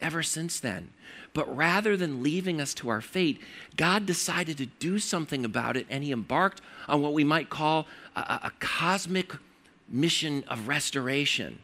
ever 0.00 0.22
since 0.22 0.60
then. 0.60 0.90
But 1.34 1.54
rather 1.54 1.96
than 1.96 2.22
leaving 2.22 2.60
us 2.60 2.74
to 2.74 2.88
our 2.88 3.00
fate, 3.00 3.40
God 3.76 4.06
decided 4.06 4.58
to 4.58 4.66
do 4.66 4.98
something 4.98 5.44
about 5.44 5.76
it, 5.76 5.86
and 5.90 6.02
He 6.02 6.12
embarked 6.12 6.60
on 6.88 7.02
what 7.02 7.12
we 7.12 7.24
might 7.24 7.50
call 7.50 7.86
a, 8.16 8.20
a, 8.20 8.52
cosmic 8.60 9.32
mission 9.88 10.44
of 10.48 10.68
restoration. 10.68 11.58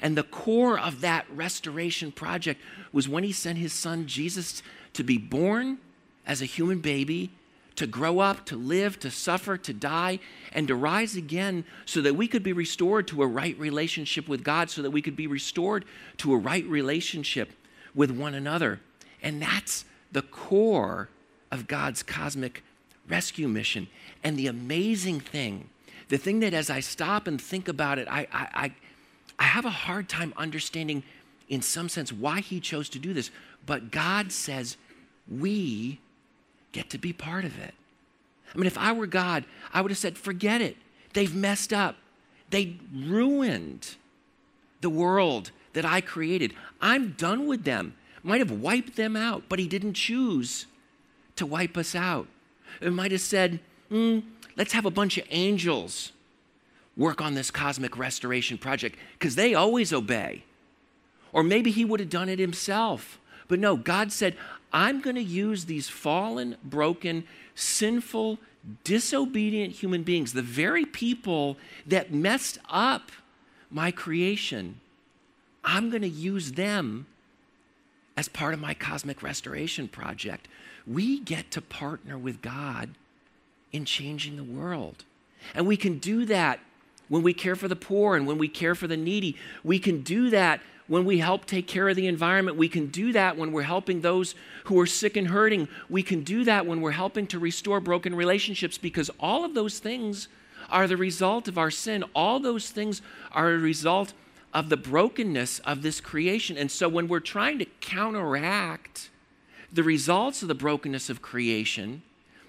And 0.00 0.16
the 0.16 0.22
core 0.22 0.78
of 0.78 1.00
that 1.00 1.26
restoration 1.30 2.12
project 2.12 2.60
was 2.92 3.08
when 3.08 3.24
He 3.24 3.32
sent 3.32 3.58
His 3.58 3.72
Son 3.72 4.06
Jesus 4.06 4.62
to 4.94 5.02
be 5.02 5.18
born 5.18 5.78
as 6.26 6.42
a 6.42 6.46
human 6.46 6.80
baby, 6.80 7.30
to 7.76 7.86
grow 7.86 8.18
up, 8.18 8.44
to 8.46 8.56
live, 8.56 8.98
to 9.00 9.10
suffer, 9.10 9.56
to 9.56 9.72
die, 9.72 10.18
and 10.52 10.68
to 10.68 10.74
rise 10.74 11.16
again 11.16 11.64
so 11.86 12.00
that 12.00 12.16
we 12.16 12.26
could 12.26 12.42
be 12.42 12.52
restored 12.52 13.06
to 13.08 13.22
a 13.22 13.26
right 13.26 13.58
relationship 13.58 14.28
with 14.28 14.42
God, 14.42 14.68
so 14.68 14.82
that 14.82 14.90
we 14.90 15.00
could 15.00 15.16
be 15.16 15.26
restored 15.26 15.84
to 16.18 16.32
a 16.34 16.36
right 16.36 16.66
relationship 16.66 17.50
with 17.94 18.10
one 18.10 18.34
another. 18.34 18.80
And 19.22 19.42
that's 19.42 19.84
the 20.12 20.22
core 20.22 21.08
of 21.50 21.66
God's 21.66 22.02
cosmic 22.02 22.62
rescue 23.08 23.48
mission. 23.48 23.88
And 24.22 24.38
the 24.38 24.46
amazing 24.46 25.20
thing, 25.20 25.70
the 26.08 26.18
thing 26.18 26.40
that 26.40 26.54
as 26.54 26.70
I 26.70 26.80
stop 26.80 27.26
and 27.26 27.40
think 27.40 27.68
about 27.68 27.98
it, 27.98 28.08
I, 28.08 28.26
I, 28.32 28.48
I, 28.54 28.74
I 29.38 29.44
have 29.44 29.64
a 29.64 29.70
hard 29.70 30.08
time 30.08 30.32
understanding, 30.36 31.02
in 31.48 31.62
some 31.62 31.88
sense, 31.88 32.12
why 32.12 32.40
He 32.40 32.60
chose 32.60 32.88
to 32.90 32.98
do 32.98 33.12
this. 33.12 33.30
But 33.66 33.90
God 33.90 34.32
says 34.32 34.76
we 35.28 36.00
get 36.72 36.90
to 36.90 36.98
be 36.98 37.12
part 37.12 37.44
of 37.44 37.58
it. 37.58 37.74
I 38.54 38.58
mean, 38.58 38.66
if 38.66 38.78
I 38.78 38.92
were 38.92 39.06
God, 39.06 39.44
I 39.72 39.80
would 39.80 39.90
have 39.90 39.98
said, 39.98 40.16
forget 40.16 40.60
it. 40.60 40.76
They've 41.12 41.34
messed 41.34 41.72
up, 41.72 41.96
they 42.50 42.76
ruined 42.94 43.96
the 44.80 44.90
world 44.90 45.50
that 45.72 45.84
I 45.84 46.00
created. 46.00 46.54
I'm 46.80 47.12
done 47.12 47.46
with 47.46 47.64
them. 47.64 47.94
Might 48.22 48.40
have 48.40 48.50
wiped 48.50 48.96
them 48.96 49.16
out, 49.16 49.44
but 49.48 49.58
he 49.58 49.68
didn't 49.68 49.94
choose 49.94 50.66
to 51.36 51.46
wipe 51.46 51.76
us 51.76 51.94
out. 51.94 52.26
It 52.80 52.92
might 52.92 53.12
have 53.12 53.20
said, 53.20 53.60
mm, 53.90 54.22
let's 54.56 54.72
have 54.72 54.84
a 54.84 54.90
bunch 54.90 55.18
of 55.18 55.24
angels 55.30 56.12
work 56.96 57.20
on 57.20 57.34
this 57.34 57.50
cosmic 57.50 57.96
restoration 57.96 58.58
project 58.58 58.98
because 59.18 59.36
they 59.36 59.54
always 59.54 59.92
obey. 59.92 60.44
Or 61.32 61.42
maybe 61.42 61.70
he 61.70 61.84
would 61.84 62.00
have 62.00 62.10
done 62.10 62.28
it 62.28 62.38
himself. 62.38 63.18
But 63.46 63.60
no, 63.60 63.76
God 63.76 64.12
said, 64.12 64.36
I'm 64.72 65.00
going 65.00 65.16
to 65.16 65.22
use 65.22 65.64
these 65.64 65.88
fallen, 65.88 66.56
broken, 66.62 67.24
sinful, 67.54 68.38
disobedient 68.84 69.74
human 69.74 70.02
beings, 70.02 70.32
the 70.32 70.42
very 70.42 70.84
people 70.84 71.56
that 71.86 72.12
messed 72.12 72.58
up 72.68 73.10
my 73.70 73.90
creation, 73.90 74.80
I'm 75.68 75.90
going 75.90 76.02
to 76.02 76.08
use 76.08 76.52
them 76.52 77.06
as 78.16 78.26
part 78.26 78.54
of 78.54 78.60
my 78.60 78.72
cosmic 78.72 79.22
restoration 79.22 79.86
project. 79.86 80.48
We 80.86 81.20
get 81.20 81.50
to 81.50 81.60
partner 81.60 82.16
with 82.16 82.40
God 82.40 82.94
in 83.70 83.84
changing 83.84 84.36
the 84.36 84.44
world. 84.44 85.04
And 85.54 85.66
we 85.66 85.76
can 85.76 85.98
do 85.98 86.24
that 86.24 86.60
when 87.08 87.22
we 87.22 87.34
care 87.34 87.54
for 87.54 87.68
the 87.68 87.76
poor 87.76 88.16
and 88.16 88.26
when 88.26 88.38
we 88.38 88.48
care 88.48 88.74
for 88.74 88.86
the 88.86 88.96
needy. 88.96 89.36
We 89.62 89.78
can 89.78 90.00
do 90.00 90.30
that 90.30 90.62
when 90.86 91.04
we 91.04 91.18
help 91.18 91.44
take 91.44 91.66
care 91.66 91.90
of 91.90 91.96
the 91.96 92.06
environment. 92.06 92.56
We 92.56 92.70
can 92.70 92.86
do 92.86 93.12
that 93.12 93.36
when 93.36 93.52
we're 93.52 93.62
helping 93.62 94.00
those 94.00 94.34
who 94.64 94.80
are 94.80 94.86
sick 94.86 95.18
and 95.18 95.28
hurting. 95.28 95.68
We 95.90 96.02
can 96.02 96.24
do 96.24 96.44
that 96.44 96.64
when 96.64 96.80
we're 96.80 96.92
helping 96.92 97.26
to 97.26 97.38
restore 97.38 97.80
broken 97.80 98.14
relationships 98.14 98.78
because 98.78 99.10
all 99.20 99.44
of 99.44 99.52
those 99.52 99.80
things 99.80 100.28
are 100.70 100.86
the 100.86 100.96
result 100.96 101.46
of 101.46 101.58
our 101.58 101.70
sin. 101.70 102.04
All 102.14 102.40
those 102.40 102.70
things 102.70 103.02
are 103.32 103.52
a 103.52 103.58
result 103.58 104.14
of 104.52 104.68
the 104.68 104.76
brokenness 104.76 105.58
of 105.60 105.82
this 105.82 106.00
creation. 106.00 106.56
And 106.56 106.70
so 106.70 106.88
when 106.88 107.08
we're 107.08 107.20
trying 107.20 107.58
to 107.58 107.66
counteract 107.80 109.10
the 109.72 109.82
results 109.82 110.42
of 110.42 110.48
the 110.48 110.54
brokenness 110.54 111.10
of 111.10 111.20
creation, 111.20 112.02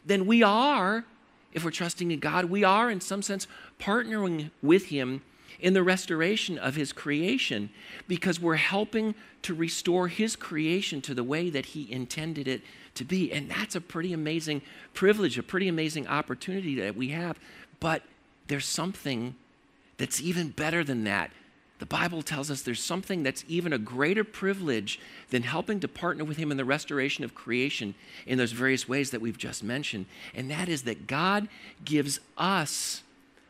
then 0.05 0.25
we 0.25 0.41
are, 0.41 1.05
if 1.53 1.63
we're 1.63 1.71
trusting 1.71 2.11
in 2.11 2.19
God, 2.19 2.45
we 2.45 2.63
are 2.63 2.89
in 2.89 3.01
some 3.01 3.21
sense 3.21 3.47
partnering 3.79 4.51
with 4.61 4.85
Him 4.85 5.21
in 5.59 5.73
the 5.73 5.83
restoration 5.83 6.57
of 6.57 6.75
His 6.75 6.93
creation 6.93 7.69
because 8.07 8.39
we're 8.39 8.55
helping 8.55 9.13
to 9.41 9.53
restore 9.53 10.07
His 10.07 10.35
creation 10.35 11.01
to 11.01 11.13
the 11.13 11.23
way 11.23 11.49
that 11.49 11.67
He 11.67 11.91
intended 11.91 12.47
it 12.47 12.61
to 12.95 13.03
be. 13.03 13.31
And 13.31 13.49
that's 13.49 13.75
a 13.75 13.81
pretty 13.81 14.13
amazing 14.13 14.61
privilege, 14.93 15.37
a 15.37 15.43
pretty 15.43 15.67
amazing 15.67 16.07
opportunity 16.07 16.75
that 16.75 16.95
we 16.95 17.09
have. 17.09 17.37
But 17.79 18.03
there's 18.47 18.65
something 18.65 19.35
that's 19.97 20.21
even 20.21 20.49
better 20.49 20.83
than 20.83 21.03
that. 21.03 21.31
The 21.79 21.85
Bible 21.85 22.21
tells 22.21 22.51
us 22.51 22.61
there's 22.61 22.83
something 22.83 23.23
that's 23.23 23.45
even 23.47 23.71
a 23.71 23.77
greater 23.77 24.25
privilege 24.25 24.99
than 25.29 25.43
helping 25.43 25.79
to 25.79 25.87
partner 25.87 26.25
with 26.25 26.37
Him 26.37 26.51
in 26.51 26.57
the 26.57 26.65
restoration 26.65 27.23
of 27.23 27.33
creation 27.33 27.95
in 28.27 28.37
those 28.37 28.51
various 28.51 28.87
ways 28.87 29.11
that 29.11 29.21
we've 29.21 29.37
just 29.37 29.63
mentioned. 29.63 30.05
And 30.35 30.51
that 30.51 30.67
is 30.67 30.83
that 30.83 31.07
God 31.07 31.47
gives 31.85 32.19
us 32.37 33.01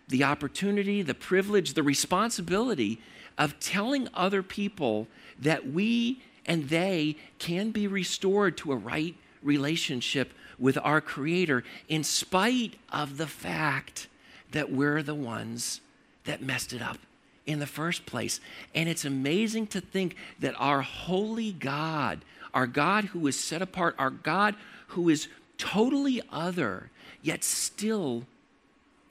the 0.07 0.23
opportunity, 0.23 1.01
the 1.01 1.15
privilege, 1.15 1.73
the 1.73 1.83
responsibility 1.83 3.01
of 3.37 3.59
telling 3.59 4.07
other 4.13 4.43
people 4.43 5.07
that 5.39 5.67
we 5.67 6.21
and 6.45 6.69
they 6.69 7.15
can 7.39 7.71
be 7.71 7.87
restored 7.87 8.57
to 8.57 8.71
a 8.71 8.75
right 8.75 9.15
relationship 9.41 10.33
with 10.59 10.77
our 10.83 11.01
Creator 11.01 11.63
in 11.87 12.03
spite 12.03 12.75
of 12.91 13.17
the 13.17 13.27
fact 13.27 14.07
that 14.51 14.71
we're 14.71 15.01
the 15.01 15.15
ones 15.15 15.81
that 16.25 16.41
messed 16.41 16.73
it 16.73 16.81
up 16.81 16.97
in 17.45 17.59
the 17.59 17.67
first 17.67 18.05
place. 18.05 18.39
And 18.75 18.87
it's 18.87 19.05
amazing 19.05 19.67
to 19.67 19.81
think 19.81 20.15
that 20.39 20.55
our 20.57 20.81
holy 20.81 21.51
God, 21.51 22.23
our 22.53 22.67
God 22.67 23.05
who 23.05 23.25
is 23.27 23.39
set 23.39 23.61
apart, 23.61 23.95
our 23.97 24.09
God 24.09 24.55
who 24.89 25.09
is 25.09 25.27
totally 25.57 26.21
other, 26.31 26.89
yet 27.21 27.43
still 27.43 28.25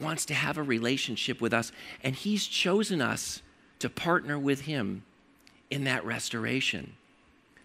wants 0.01 0.25
to 0.27 0.35
have 0.35 0.59
a 0.59 0.63
relationship 0.63 1.41
with 1.41 1.53
us. 1.53 1.73
And 2.03 2.15
He's 2.15 2.47
chosen 2.47 3.01
us 3.01 3.43
to 3.79 3.89
partner 3.89 4.39
with 4.39 4.63
Him 4.63 5.03
in 5.71 5.85
that 5.85 6.05
restoration. 6.05 6.95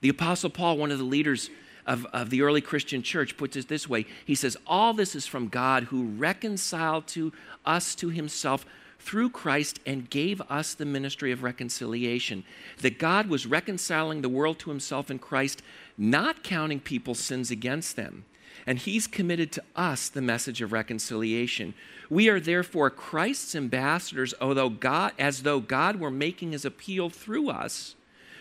The 0.01 0.09
Apostle 0.09 0.49
Paul, 0.49 0.77
one 0.77 0.91
of 0.91 0.97
the 0.97 1.03
leaders 1.03 1.49
of, 1.85 2.05
of 2.07 2.29
the 2.29 2.41
early 2.41 2.61
Christian 2.61 3.01
church, 3.01 3.37
puts 3.37 3.55
it 3.55 3.67
this 3.67 3.87
way 3.87 4.05
He 4.25 4.35
says, 4.35 4.57
All 4.67 4.93
this 4.93 5.15
is 5.15 5.25
from 5.25 5.47
God 5.47 5.85
who 5.85 6.05
reconciled 6.05 7.07
to 7.07 7.31
us 7.65 7.95
to 7.95 8.09
Himself 8.09 8.65
through 9.03 9.29
Christ 9.29 9.79
and 9.85 10.09
gave 10.09 10.41
us 10.49 10.73
the 10.73 10.85
ministry 10.85 11.31
of 11.31 11.43
reconciliation. 11.43 12.43
That 12.81 12.99
God 12.99 13.27
was 13.27 13.45
reconciling 13.45 14.21
the 14.21 14.29
world 14.29 14.59
to 14.59 14.69
Himself 14.69 15.11
in 15.11 15.19
Christ, 15.19 15.61
not 15.97 16.43
counting 16.43 16.79
people's 16.79 17.19
sins 17.19 17.51
against 17.51 17.95
them. 17.95 18.25
And 18.65 18.79
He's 18.79 19.07
committed 19.07 19.51
to 19.53 19.63
us 19.75 20.07
the 20.07 20.21
message 20.21 20.61
of 20.61 20.71
reconciliation. 20.71 21.73
We 22.09 22.29
are 22.29 22.39
therefore 22.39 22.89
Christ's 22.89 23.55
ambassadors, 23.55 24.33
although 24.39 24.69
God, 24.69 25.11
as 25.19 25.43
though 25.43 25.59
God 25.59 25.97
were 25.97 26.11
making 26.11 26.51
his 26.51 26.63
appeal 26.63 27.09
through 27.09 27.49
us. 27.49 27.95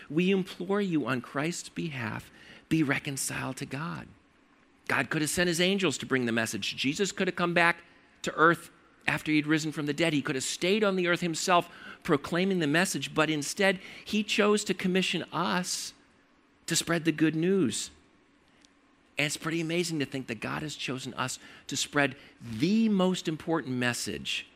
We 0.09 0.31
implore 0.31 0.81
you 0.81 1.07
on 1.07 1.21
Christ's 1.21 1.69
behalf, 1.69 2.31
be 2.69 2.83
reconciled 2.83 3.57
to 3.57 3.65
God. 3.65 4.07
God 4.87 5.09
could 5.09 5.21
have 5.21 5.31
sent 5.31 5.47
his 5.47 5.61
angels 5.61 5.97
to 5.97 6.05
bring 6.05 6.25
the 6.25 6.31
message. 6.31 6.75
Jesus 6.75 7.11
could 7.11 7.27
have 7.27 7.35
come 7.35 7.53
back 7.53 7.77
to 8.21 8.33
earth 8.35 8.69
after 9.07 9.31
he'd 9.31 9.47
risen 9.47 9.71
from 9.71 9.85
the 9.85 9.93
dead. 9.93 10.13
He 10.13 10.21
could 10.21 10.35
have 10.35 10.43
stayed 10.43 10.83
on 10.83 10.95
the 10.95 11.07
earth 11.07 11.21
himself 11.21 11.69
proclaiming 12.03 12.59
the 12.59 12.67
message, 12.67 13.13
but 13.13 13.29
instead, 13.29 13.79
he 14.03 14.23
chose 14.23 14.63
to 14.65 14.73
commission 14.73 15.23
us 15.31 15.93
to 16.65 16.75
spread 16.75 17.05
the 17.05 17.11
good 17.11 17.35
news. 17.35 17.91
And 19.17 19.27
it's 19.27 19.37
pretty 19.37 19.61
amazing 19.61 19.99
to 19.99 20.05
think 20.05 20.27
that 20.27 20.39
God 20.39 20.63
has 20.63 20.75
chosen 20.75 21.13
us 21.13 21.39
to 21.67 21.77
spread 21.77 22.15
the 22.41 22.89
most 22.89 23.27
important 23.27 23.75
message 23.75 24.47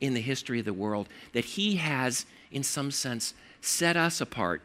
in 0.00 0.14
the 0.14 0.20
history 0.20 0.58
of 0.58 0.64
the 0.64 0.72
world, 0.72 1.08
that 1.32 1.44
He 1.44 1.76
has, 1.76 2.26
in 2.52 2.62
some 2.62 2.90
sense, 2.90 3.34
set 3.60 3.96
us 3.96 4.20
apart 4.20 4.62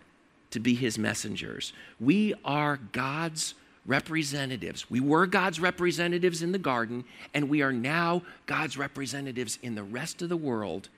to 0.52 0.60
be 0.60 0.76
His 0.76 0.98
messengers. 0.98 1.74
We 2.00 2.34
are 2.46 2.80
God's 2.92 3.56
representatives. 3.86 4.90
We 4.90 5.00
were 5.00 5.28
God's 5.28 5.60
representatives 5.60 6.42
in 6.42 6.52
the 6.52 6.58
garden, 6.58 7.04
and 7.34 7.50
we 7.50 7.62
are 7.62 7.74
now 7.74 8.22
God's 8.46 8.78
representatives 8.78 9.60
in 9.62 9.76
the 9.76 9.84
rest 9.84 10.22
of 10.22 10.30
the 10.30 10.38
world. 10.38 10.90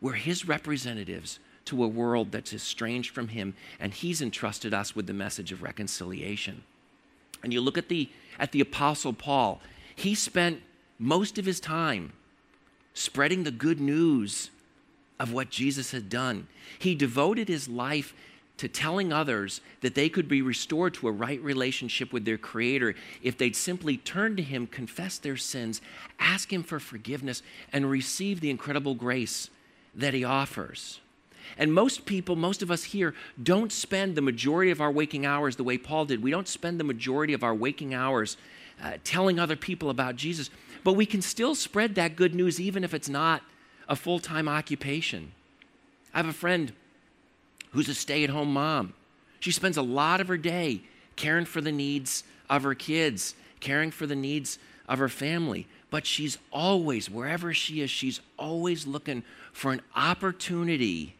We're 0.00 0.12
His 0.12 0.46
representatives 0.46 1.38
to 1.66 1.84
a 1.84 1.88
world 1.88 2.32
that's 2.32 2.52
estranged 2.52 3.14
from 3.14 3.28
Him, 3.28 3.54
and 3.78 3.92
He's 3.94 4.20
entrusted 4.20 4.74
us 4.74 4.94
with 4.94 5.06
the 5.06 5.14
message 5.14 5.52
of 5.52 5.62
reconciliation. 5.62 6.62
And 7.42 7.52
you 7.52 7.60
look 7.60 7.78
at 7.78 7.88
the, 7.88 8.08
at 8.38 8.52
the 8.52 8.60
Apostle 8.60 9.12
Paul, 9.12 9.60
he 9.94 10.14
spent 10.14 10.62
most 10.98 11.38
of 11.38 11.46
his 11.46 11.60
time 11.60 12.12
spreading 12.94 13.44
the 13.44 13.50
good 13.50 13.80
news 13.80 14.50
of 15.18 15.32
what 15.32 15.50
Jesus 15.50 15.92
had 15.92 16.08
done. 16.08 16.46
He 16.78 16.94
devoted 16.94 17.48
his 17.48 17.68
life 17.68 18.14
to 18.60 18.68
telling 18.68 19.10
others 19.10 19.62
that 19.80 19.94
they 19.94 20.10
could 20.10 20.28
be 20.28 20.42
restored 20.42 20.92
to 20.92 21.08
a 21.08 21.12
right 21.12 21.40
relationship 21.42 22.12
with 22.12 22.26
their 22.26 22.36
Creator 22.36 22.94
if 23.22 23.38
they'd 23.38 23.56
simply 23.56 23.96
turn 23.96 24.36
to 24.36 24.42
Him, 24.42 24.66
confess 24.66 25.16
their 25.16 25.38
sins, 25.38 25.80
ask 26.18 26.52
Him 26.52 26.62
for 26.62 26.78
forgiveness, 26.78 27.42
and 27.72 27.90
receive 27.90 28.40
the 28.40 28.50
incredible 28.50 28.94
grace 28.94 29.48
that 29.94 30.12
He 30.12 30.24
offers. 30.24 31.00
And 31.56 31.72
most 31.72 32.04
people, 32.04 32.36
most 32.36 32.60
of 32.60 32.70
us 32.70 32.84
here, 32.84 33.14
don't 33.42 33.72
spend 33.72 34.14
the 34.14 34.20
majority 34.20 34.70
of 34.70 34.82
our 34.82 34.90
waking 34.90 35.24
hours 35.24 35.56
the 35.56 35.64
way 35.64 35.78
Paul 35.78 36.04
did. 36.04 36.22
We 36.22 36.30
don't 36.30 36.46
spend 36.46 36.78
the 36.78 36.84
majority 36.84 37.32
of 37.32 37.42
our 37.42 37.54
waking 37.54 37.94
hours 37.94 38.36
uh, 38.82 38.98
telling 39.04 39.38
other 39.38 39.56
people 39.56 39.88
about 39.88 40.16
Jesus. 40.16 40.50
But 40.84 40.92
we 40.92 41.06
can 41.06 41.22
still 41.22 41.54
spread 41.54 41.94
that 41.94 42.14
good 42.14 42.34
news 42.34 42.60
even 42.60 42.84
if 42.84 42.92
it's 42.92 43.08
not 43.08 43.42
a 43.88 43.96
full 43.96 44.18
time 44.18 44.50
occupation. 44.50 45.32
I 46.12 46.18
have 46.18 46.28
a 46.28 46.34
friend 46.34 46.74
who's 47.70 47.88
a 47.88 47.94
stay 47.94 48.24
at 48.24 48.30
home 48.30 48.52
mom. 48.52 48.94
She 49.40 49.52
spends 49.52 49.76
a 49.76 49.82
lot 49.82 50.20
of 50.20 50.28
her 50.28 50.36
day 50.36 50.82
caring 51.16 51.44
for 51.44 51.60
the 51.60 51.72
needs 51.72 52.24
of 52.48 52.62
her 52.62 52.74
kids, 52.74 53.34
caring 53.60 53.90
for 53.90 54.06
the 54.06 54.16
needs 54.16 54.58
of 54.88 54.98
her 54.98 55.08
family. 55.08 55.66
But 55.90 56.06
she's 56.06 56.38
always, 56.52 57.10
wherever 57.10 57.52
she 57.52 57.80
is, 57.80 57.90
she's 57.90 58.20
always 58.38 58.86
looking 58.86 59.22
for 59.52 59.72
an 59.72 59.82
opportunity 59.96 61.14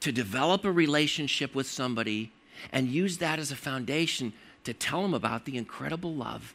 to 0.00 0.12
develop 0.12 0.64
a 0.64 0.72
relationship 0.72 1.54
with 1.54 1.66
somebody 1.66 2.32
and 2.72 2.88
use 2.88 3.18
that 3.18 3.38
as 3.38 3.50
a 3.50 3.56
foundation 3.56 4.32
to 4.64 4.72
tell 4.72 5.02
them 5.02 5.14
about 5.14 5.44
the 5.44 5.56
incredible 5.56 6.14
love 6.14 6.54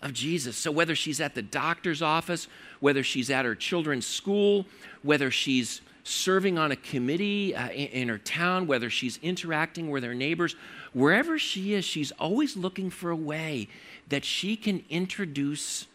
of 0.00 0.12
Jesus. 0.12 0.56
So, 0.56 0.70
whether 0.70 0.94
she's 0.94 1.20
at 1.20 1.34
the 1.34 1.42
doctor's 1.42 2.02
office, 2.02 2.46
whether 2.80 3.02
she's 3.02 3.30
at 3.30 3.44
her 3.44 3.54
children's 3.54 4.06
school, 4.06 4.66
whether 5.02 5.30
she's 5.30 5.80
serving 6.08 6.58
on 6.58 6.72
a 6.72 6.76
committee 6.76 7.54
uh, 7.54 7.68
in, 7.68 7.88
in 7.88 8.08
her 8.08 8.18
town, 8.18 8.66
whether 8.66 8.88
she's 8.88 9.18
interacting 9.22 9.90
with 9.90 10.02
her 10.02 10.14
neighbors, 10.14 10.56
wherever 10.92 11.38
she 11.38 11.74
is, 11.74 11.84
she's 11.84 12.12
always 12.12 12.56
looking 12.56 12.90
for 12.90 13.10
a 13.10 13.16
way 13.16 13.68
that 14.08 14.24
she 14.24 14.56
can 14.56 14.84
introduce 14.88 15.86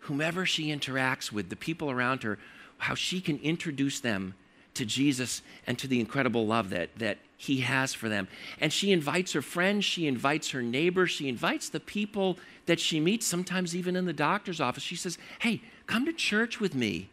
whomever 0.00 0.46
she 0.46 0.68
interacts 0.68 1.32
with, 1.32 1.48
the 1.48 1.56
people 1.56 1.90
around 1.90 2.22
her, 2.22 2.38
how 2.78 2.94
she 2.94 3.20
can 3.20 3.38
introduce 3.38 4.00
them 4.00 4.34
to 4.74 4.84
Jesus 4.84 5.42
and 5.66 5.78
to 5.78 5.86
the 5.86 6.00
incredible 6.00 6.46
love 6.46 6.70
that, 6.70 6.90
that 6.98 7.18
he 7.36 7.60
has 7.60 7.92
for 7.92 8.08
them. 8.08 8.28
And 8.60 8.72
she 8.72 8.92
invites 8.92 9.32
her 9.32 9.42
friends, 9.42 9.84
she 9.84 10.06
invites 10.06 10.50
her 10.50 10.62
neighbors, 10.62 11.10
she 11.10 11.28
invites 11.28 11.68
the 11.68 11.80
people 11.80 12.38
that 12.66 12.80
she 12.80 13.00
meets, 13.00 13.26
sometimes 13.26 13.76
even 13.76 13.96
in 13.96 14.06
the 14.06 14.12
doctor's 14.12 14.60
office. 14.60 14.82
She 14.82 14.96
says, 14.96 15.18
Hey, 15.40 15.62
come 15.86 16.06
to 16.06 16.12
church 16.12 16.60
with 16.60 16.74
me. 16.74 17.08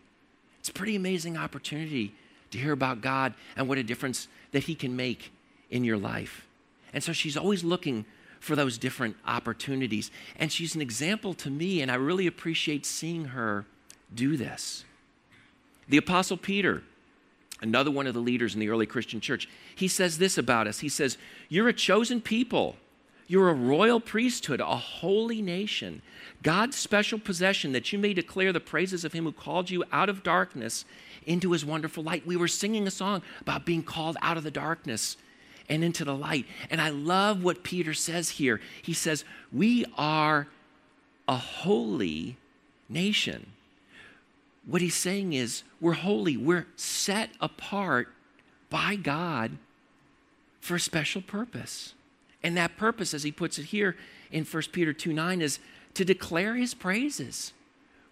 It's 0.60 0.70
a 0.70 0.74
pretty 0.74 0.96
amazing 0.96 1.38
opportunity 1.38 2.14
to 2.52 2.58
hear 2.58 2.72
about 2.72 3.02
God 3.02 3.34
and 3.56 3.68
what 3.68 3.78
a 3.78 3.84
difference 3.84 4.28
that 4.52 4.64
he 4.64 4.76
can 4.76 4.96
make 4.96 5.32
in 5.70 5.84
your 5.84 5.98
life. 5.98 6.48
And 6.94 7.04
so 7.04 7.14
she's 7.14 7.38
always 7.38 7.64
looking 7.64 8.06
for 8.40 8.56
those 8.56 8.78
different 8.78 9.16
opportunities. 9.28 10.12
And 10.38 10.52
she's 10.52 10.76
an 10.76 10.82
example 10.82 11.34
to 11.36 11.50
me, 11.50 11.82
and 11.82 11.92
I 11.92 11.96
really 11.96 12.26
appreciate 12.26 12.86
seeing 12.86 13.26
her 13.26 13.66
do 14.14 14.38
this. 14.38 14.86
The 15.88 15.98
Apostle 15.98 16.38
Peter 16.38 16.84
another 17.62 17.92
one 17.92 18.08
of 18.08 18.14
the 18.14 18.20
leaders 18.20 18.54
in 18.54 18.60
the 18.60 18.70
early 18.70 18.86
Christian 18.86 19.20
church, 19.20 19.48
he 19.76 19.88
says 19.88 20.18
this 20.18 20.38
about 20.38 20.68
us. 20.68 20.80
He 20.80 20.90
says, 20.90 21.18
You're 21.48 21.68
a 21.68 21.74
chosen 21.74 22.22
people. 22.22 22.76
You're 23.28 23.50
a 23.50 23.54
royal 23.54 24.00
priesthood, 24.00 24.60
a 24.60 24.66
holy 24.76 25.40
nation, 25.40 26.02
God's 26.42 26.76
special 26.76 27.20
possession 27.20 27.74
that 27.74 27.94
you 27.94 28.00
may 28.00 28.12
declare 28.12 28.52
the 28.52 28.60
praises 28.60 29.06
of 29.06 29.14
him 29.14 29.26
who 29.26 29.32
called 29.32 29.70
you 29.70 29.84
out 29.92 30.10
of 30.10 30.24
darkness 30.24 30.84
into 31.26 31.52
his 31.52 31.66
wonderful 31.66 32.04
light. 32.04 32.26
We 32.26 32.36
were 32.36 32.48
singing 32.48 32.88
a 32.88 32.92
song 32.92 33.22
about 33.42 33.66
being 33.66 33.84
called 33.84 34.18
out 34.22 34.38
of 34.38 34.44
the 34.44 34.52
darkness 34.52 35.18
and 35.70 35.84
into 35.84 36.04
the 36.04 36.16
light. 36.16 36.46
And 36.70 36.82
I 36.82 36.90
love 36.90 37.44
what 37.44 37.64
Peter 37.64 37.94
says 37.94 38.32
here. 38.32 38.60
He 38.82 38.94
says, 38.94 39.24
We 39.52 39.86
are 39.98 40.48
a 41.28 41.36
holy 41.36 42.38
nation. 42.90 43.52
What 44.66 44.82
he's 44.82 44.96
saying 44.96 45.34
is, 45.34 45.64
we're 45.80 45.94
holy, 45.94 46.38
we're 46.38 46.68
set 46.76 47.30
apart 47.40 48.10
by 48.70 48.96
God 48.96 49.58
for 50.60 50.76
a 50.76 50.80
special 50.80 51.22
purpose. 51.22 51.94
And 52.44 52.56
that 52.58 52.78
purpose, 52.78 53.14
as 53.14 53.24
he 53.24 53.32
puts 53.32 53.58
it 53.58 53.66
here 53.66 53.96
in 54.32 54.46
1 54.46 54.64
Peter 54.72 54.94
2 54.94 55.14
9, 55.14 55.42
is 55.42 55.60
to 55.94 56.06
declare 56.06 56.56
his 56.56 56.74
praises. 56.74 57.54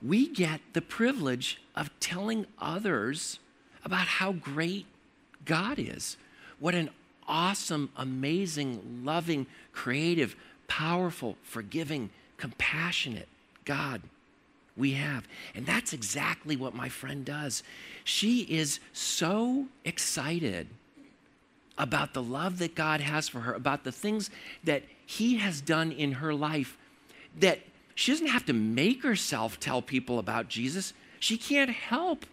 We 0.02 0.28
get 0.28 0.62
the 0.74 0.82
privilege 0.82 1.60
of 1.76 1.90
telling 2.00 2.46
others 2.60 3.40
about 3.84 4.08
how 4.08 4.32
great 4.32 4.86
God 5.46 5.80
is. 5.80 6.18
What 6.60 6.76
an 6.76 6.90
awesome, 7.28 7.90
amazing, 7.96 9.02
loving, 9.04 9.48
creative, 9.74 10.36
powerful, 10.68 11.38
forgiving, 11.44 12.10
compassionate 12.38 13.28
God 13.66 14.02
we 14.78 14.92
have. 14.92 15.28
And 15.56 15.66
that's 15.66 15.92
exactly 15.92 16.56
what 16.56 16.76
my 16.76 16.90
friend 16.90 17.26
does. 17.26 17.64
She 18.04 18.42
is 18.42 18.80
so 18.94 19.66
excited 19.84 20.68
about 21.78 22.14
the 22.14 22.24
love 22.24 22.60
that 22.60 22.76
God 22.76 23.02
has 23.02 23.28
for 23.28 23.42
her, 23.42 23.54
about 23.54 23.84
the 23.84 23.92
things 23.92 24.30
that 24.64 24.84
He 25.06 25.38
has 25.38 25.62
done 25.62 25.92
in 25.92 26.14
her 26.14 26.34
life, 26.34 26.78
that 27.40 27.60
she 27.98 28.12
doesn't 28.12 28.28
have 28.28 28.46
to 28.46 28.54
make 28.54 29.02
herself 29.02 29.60
tell 29.60 29.82
people 29.82 30.20
about 30.20 30.50
Jesus. 30.50 30.94
She 31.20 31.36
can't 31.36 31.72
help 31.72 32.28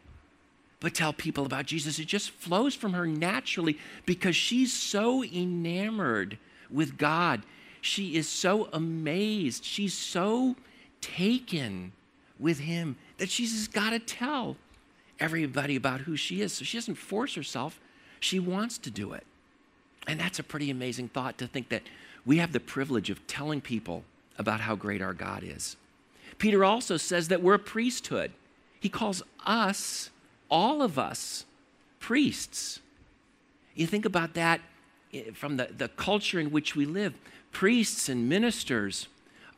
but 0.78 0.94
tell 0.94 1.14
people 1.14 1.46
about 1.46 1.64
Jesus. 1.64 1.98
It 1.98 2.04
just 2.04 2.28
flows 2.28 2.74
from 2.74 2.92
her 2.92 3.06
naturally 3.06 3.78
because 4.04 4.36
she's 4.36 4.74
so 4.74 5.24
enamored 5.24 6.36
with 6.70 6.98
God. 6.98 7.44
She 7.80 8.14
is 8.14 8.28
so 8.28 8.68
amazed. 8.74 9.64
She's 9.64 9.94
so 9.94 10.56
taken 11.00 11.92
with 12.38 12.58
Him 12.58 12.96
that 13.16 13.30
she's 13.30 13.52
just 13.52 13.72
got 13.72 13.90
to 13.90 13.98
tell 13.98 14.58
everybody 15.18 15.76
about 15.76 16.00
who 16.00 16.14
she 16.14 16.42
is. 16.42 16.52
So 16.52 16.66
she 16.66 16.76
doesn't 16.76 16.96
force 16.96 17.36
herself, 17.36 17.80
she 18.20 18.38
wants 18.38 18.76
to 18.76 18.90
do 18.90 19.14
it. 19.14 19.24
And 20.06 20.20
that's 20.20 20.38
a 20.38 20.42
pretty 20.42 20.68
amazing 20.68 21.08
thought 21.08 21.38
to 21.38 21.46
think 21.46 21.70
that 21.70 21.84
we 22.26 22.36
have 22.36 22.52
the 22.52 22.60
privilege 22.60 23.08
of 23.08 23.26
telling 23.26 23.62
people 23.62 24.04
about 24.38 24.60
how 24.60 24.74
great 24.74 25.02
our 25.02 25.14
God 25.14 25.42
is. 25.44 25.76
Peter 26.38 26.64
also 26.64 26.96
says 26.96 27.28
that 27.28 27.42
we're 27.42 27.54
a 27.54 27.58
priesthood. 27.58 28.32
He 28.80 28.88
calls 28.88 29.22
us, 29.46 30.10
all 30.50 30.82
of 30.82 30.98
us, 30.98 31.44
priests. 32.00 32.80
You 33.74 33.86
think 33.86 34.04
about 34.04 34.34
that 34.34 34.60
from 35.34 35.56
the, 35.56 35.68
the 35.76 35.88
culture 35.88 36.40
in 36.40 36.50
which 36.50 36.74
we 36.74 36.84
live. 36.84 37.14
Priests 37.52 38.08
and 38.08 38.28
ministers 38.28 39.08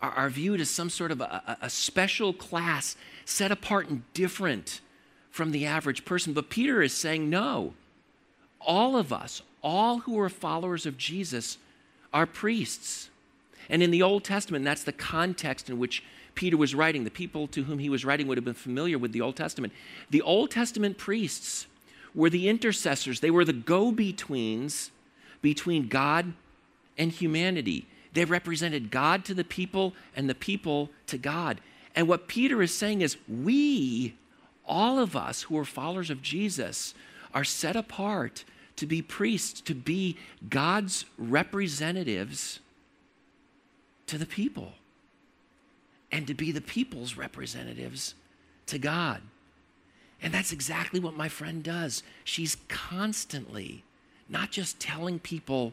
are, 0.02 0.12
are 0.12 0.28
viewed 0.28 0.60
as 0.60 0.70
some 0.70 0.90
sort 0.90 1.10
of 1.10 1.20
a, 1.20 1.58
a 1.60 1.70
special 1.70 2.32
class, 2.32 2.96
set 3.24 3.50
apart 3.50 3.88
and 3.88 4.02
different 4.12 4.80
from 5.30 5.50
the 5.50 5.66
average 5.66 6.04
person. 6.04 6.32
But 6.32 6.50
Peter 6.50 6.82
is 6.82 6.92
saying, 6.92 7.28
no, 7.28 7.74
all 8.60 8.96
of 8.96 9.12
us, 9.12 9.42
all 9.62 10.00
who 10.00 10.18
are 10.20 10.28
followers 10.28 10.86
of 10.86 10.96
Jesus, 10.96 11.58
are 12.12 12.26
priests. 12.26 13.10
And 13.68 13.82
in 13.82 13.90
the 13.90 14.02
Old 14.02 14.24
Testament, 14.24 14.64
that's 14.64 14.84
the 14.84 14.92
context 14.92 15.68
in 15.68 15.78
which 15.78 16.02
Peter 16.34 16.56
was 16.56 16.74
writing. 16.74 17.04
The 17.04 17.10
people 17.10 17.46
to 17.48 17.64
whom 17.64 17.78
he 17.78 17.88
was 17.88 18.04
writing 18.04 18.28
would 18.28 18.38
have 18.38 18.44
been 18.44 18.54
familiar 18.54 18.98
with 18.98 19.12
the 19.12 19.20
Old 19.20 19.36
Testament. 19.36 19.72
The 20.10 20.22
Old 20.22 20.50
Testament 20.50 20.98
priests 20.98 21.66
were 22.14 22.30
the 22.30 22.48
intercessors, 22.48 23.20
they 23.20 23.30
were 23.30 23.44
the 23.44 23.52
go 23.52 23.92
betweens 23.92 24.90
between 25.42 25.88
God 25.88 26.32
and 26.96 27.12
humanity. 27.12 27.86
They 28.14 28.24
represented 28.24 28.90
God 28.90 29.26
to 29.26 29.34
the 29.34 29.44
people 29.44 29.92
and 30.16 30.28
the 30.28 30.34
people 30.34 30.88
to 31.08 31.18
God. 31.18 31.60
And 31.94 32.08
what 32.08 32.28
Peter 32.28 32.62
is 32.62 32.74
saying 32.74 33.02
is, 33.02 33.18
we, 33.28 34.14
all 34.66 34.98
of 34.98 35.14
us 35.14 35.42
who 35.42 35.58
are 35.58 35.66
followers 35.66 36.08
of 36.08 36.22
Jesus, 36.22 36.94
are 37.34 37.44
set 37.44 37.76
apart 37.76 38.44
to 38.76 38.86
be 38.86 39.02
priests, 39.02 39.60
to 39.62 39.74
be 39.74 40.16
God's 40.48 41.04
representatives 41.18 42.60
to 44.06 44.18
the 44.18 44.26
people 44.26 44.72
and 46.12 46.26
to 46.26 46.34
be 46.34 46.52
the 46.52 46.60
people's 46.60 47.16
representatives 47.16 48.14
to 48.66 48.78
God. 48.78 49.22
And 50.22 50.32
that's 50.32 50.52
exactly 50.52 51.00
what 51.00 51.16
my 51.16 51.28
friend 51.28 51.62
does. 51.62 52.02
She's 52.24 52.56
constantly 52.68 53.84
not 54.28 54.50
just 54.50 54.80
telling 54.80 55.18
people 55.18 55.72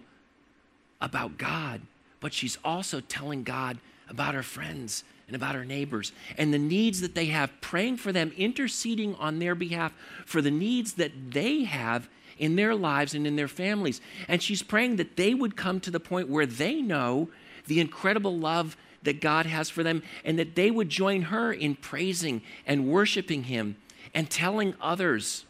about 0.99 1.37
God, 1.37 1.81
but 2.19 2.33
she's 2.33 2.57
also 2.63 2.99
telling 2.99 3.43
God 3.43 3.77
about 4.09 4.35
her 4.35 4.43
friends 4.43 5.03
and 5.27 5.35
about 5.35 5.55
her 5.55 5.65
neighbors 5.65 6.11
and 6.37 6.53
the 6.53 6.59
needs 6.59 7.01
that 7.01 7.15
they 7.15 7.27
have, 7.27 7.51
praying 7.61 7.97
for 7.97 8.11
them, 8.11 8.31
interceding 8.37 9.15
on 9.15 9.39
their 9.39 9.55
behalf 9.55 9.93
for 10.25 10.41
the 10.41 10.51
needs 10.51 10.93
that 10.93 11.31
they 11.31 11.63
have 11.63 12.09
in 12.37 12.55
their 12.55 12.75
lives 12.75 13.13
and 13.13 13.25
in 13.25 13.35
their 13.35 13.47
families. 13.47 14.01
And 14.27 14.41
she's 14.41 14.63
praying 14.63 14.97
that 14.97 15.15
they 15.15 15.33
would 15.33 15.55
come 15.55 15.79
to 15.81 15.91
the 15.91 15.99
point 15.99 16.29
where 16.29 16.45
they 16.45 16.81
know 16.81 17.29
the 17.67 17.79
incredible 17.79 18.37
love 18.37 18.77
that 19.03 19.21
God 19.21 19.45
has 19.45 19.69
for 19.69 19.83
them, 19.83 20.01
and 20.23 20.39
that 20.39 20.55
they 20.55 20.71
would 20.71 20.89
join 20.89 21.23
her 21.23 21.51
in 21.51 21.75
praising 21.75 22.41
and 22.65 22.87
worshiping 22.87 23.43
Him 23.43 23.75
and 24.13 24.29
telling 24.29 24.75
others 24.81 25.45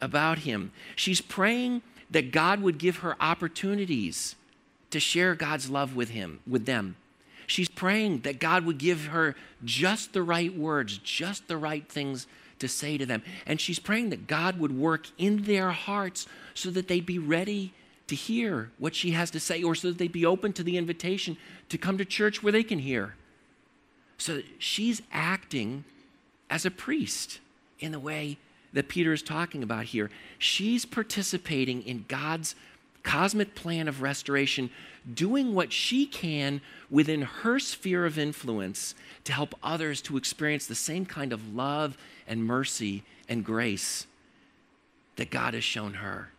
about 0.00 0.38
Him. 0.38 0.72
She's 0.96 1.20
praying 1.20 1.82
that 2.10 2.32
God 2.32 2.62
would 2.62 2.78
give 2.78 2.98
her 2.98 3.16
opportunities 3.20 4.36
to 4.90 5.00
share 5.00 5.34
God's 5.34 5.68
love 5.68 5.96
with 5.96 6.10
Him, 6.10 6.40
with 6.46 6.66
them. 6.66 6.96
She's 7.46 7.68
praying 7.68 8.20
that 8.20 8.40
God 8.40 8.64
would 8.64 8.78
give 8.78 9.06
her 9.06 9.34
just 9.64 10.12
the 10.12 10.22
right 10.22 10.56
words, 10.56 10.98
just 10.98 11.46
the 11.46 11.56
right 11.56 11.86
things 11.86 12.26
to 12.58 12.68
say 12.68 12.96
to 12.96 13.04
them. 13.04 13.22
And 13.46 13.60
she's 13.60 13.78
praying 13.78 14.10
that 14.10 14.26
God 14.26 14.58
would 14.58 14.76
work 14.76 15.08
in 15.18 15.42
their 15.42 15.70
hearts 15.70 16.26
so 16.54 16.70
that 16.70 16.88
they'd 16.88 17.04
be 17.04 17.18
ready 17.18 17.74
to 18.06 18.14
hear 18.14 18.70
what 18.78 18.94
she 18.94 19.12
has 19.12 19.30
to 19.30 19.40
say, 19.40 19.62
or 19.62 19.74
so 19.74 19.88
that 19.88 19.98
they'd 19.98 20.12
be 20.12 20.26
open 20.26 20.52
to 20.52 20.62
the 20.62 20.76
invitation 20.76 21.36
to 21.68 21.78
come 21.78 21.98
to 21.98 22.04
church 22.04 22.42
where 22.42 22.52
they 22.52 22.62
can 22.62 22.78
hear. 22.78 23.14
So 24.18 24.42
she's 24.58 25.02
acting 25.12 25.84
as 26.50 26.66
a 26.66 26.70
priest 26.70 27.40
in 27.80 27.92
the 27.92 27.98
way 27.98 28.38
that 28.72 28.88
Peter 28.88 29.12
is 29.12 29.22
talking 29.22 29.62
about 29.62 29.86
here. 29.86 30.10
She's 30.38 30.84
participating 30.84 31.82
in 31.82 32.04
God's 32.08 32.54
cosmic 33.02 33.54
plan 33.54 33.86
of 33.86 34.02
restoration, 34.02 34.70
doing 35.12 35.54
what 35.54 35.72
she 35.72 36.06
can 36.06 36.60
within 36.90 37.22
her 37.22 37.58
sphere 37.58 38.06
of 38.06 38.18
influence 38.18 38.94
to 39.24 39.32
help 39.32 39.54
others 39.62 40.00
to 40.02 40.16
experience 40.16 40.66
the 40.66 40.74
same 40.74 41.06
kind 41.06 41.32
of 41.32 41.54
love 41.54 41.96
and 42.26 42.44
mercy 42.44 43.02
and 43.28 43.44
grace 43.44 44.06
that 45.16 45.30
God 45.30 45.54
has 45.54 45.64
shown 45.64 45.94
her. 45.94 46.30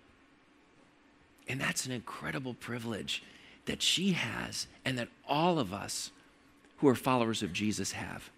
And 1.48 1.60
that's 1.62 1.86
an 1.86 1.92
incredible 1.92 2.54
privilege 2.54 3.24
that 3.66 3.82
she 3.82 4.14
has 4.14 4.68
and 4.84 4.98
that 4.98 5.10
all 5.28 5.60
of 5.60 5.74
us 5.74 6.12
who 6.78 6.88
are 6.88 6.96
followers 6.96 7.42
of 7.44 7.54
Jesus 7.54 7.94
have. 7.94 8.30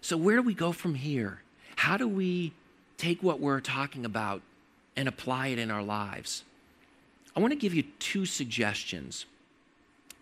So, 0.00 0.16
where 0.16 0.36
do 0.36 0.42
we 0.42 0.54
go 0.54 0.72
from 0.72 0.94
here? 0.94 1.42
How 1.76 1.96
do 1.96 2.08
we 2.08 2.52
take 2.98 3.22
what 3.22 3.40
we're 3.40 3.60
talking 3.60 4.04
about 4.04 4.42
and 4.96 5.08
apply 5.08 5.48
it 5.48 5.58
in 5.58 5.70
our 5.70 5.82
lives? 5.82 6.44
I 7.34 7.40
want 7.40 7.52
to 7.52 7.58
give 7.58 7.74
you 7.74 7.84
two 7.98 8.26
suggestions. 8.26 9.26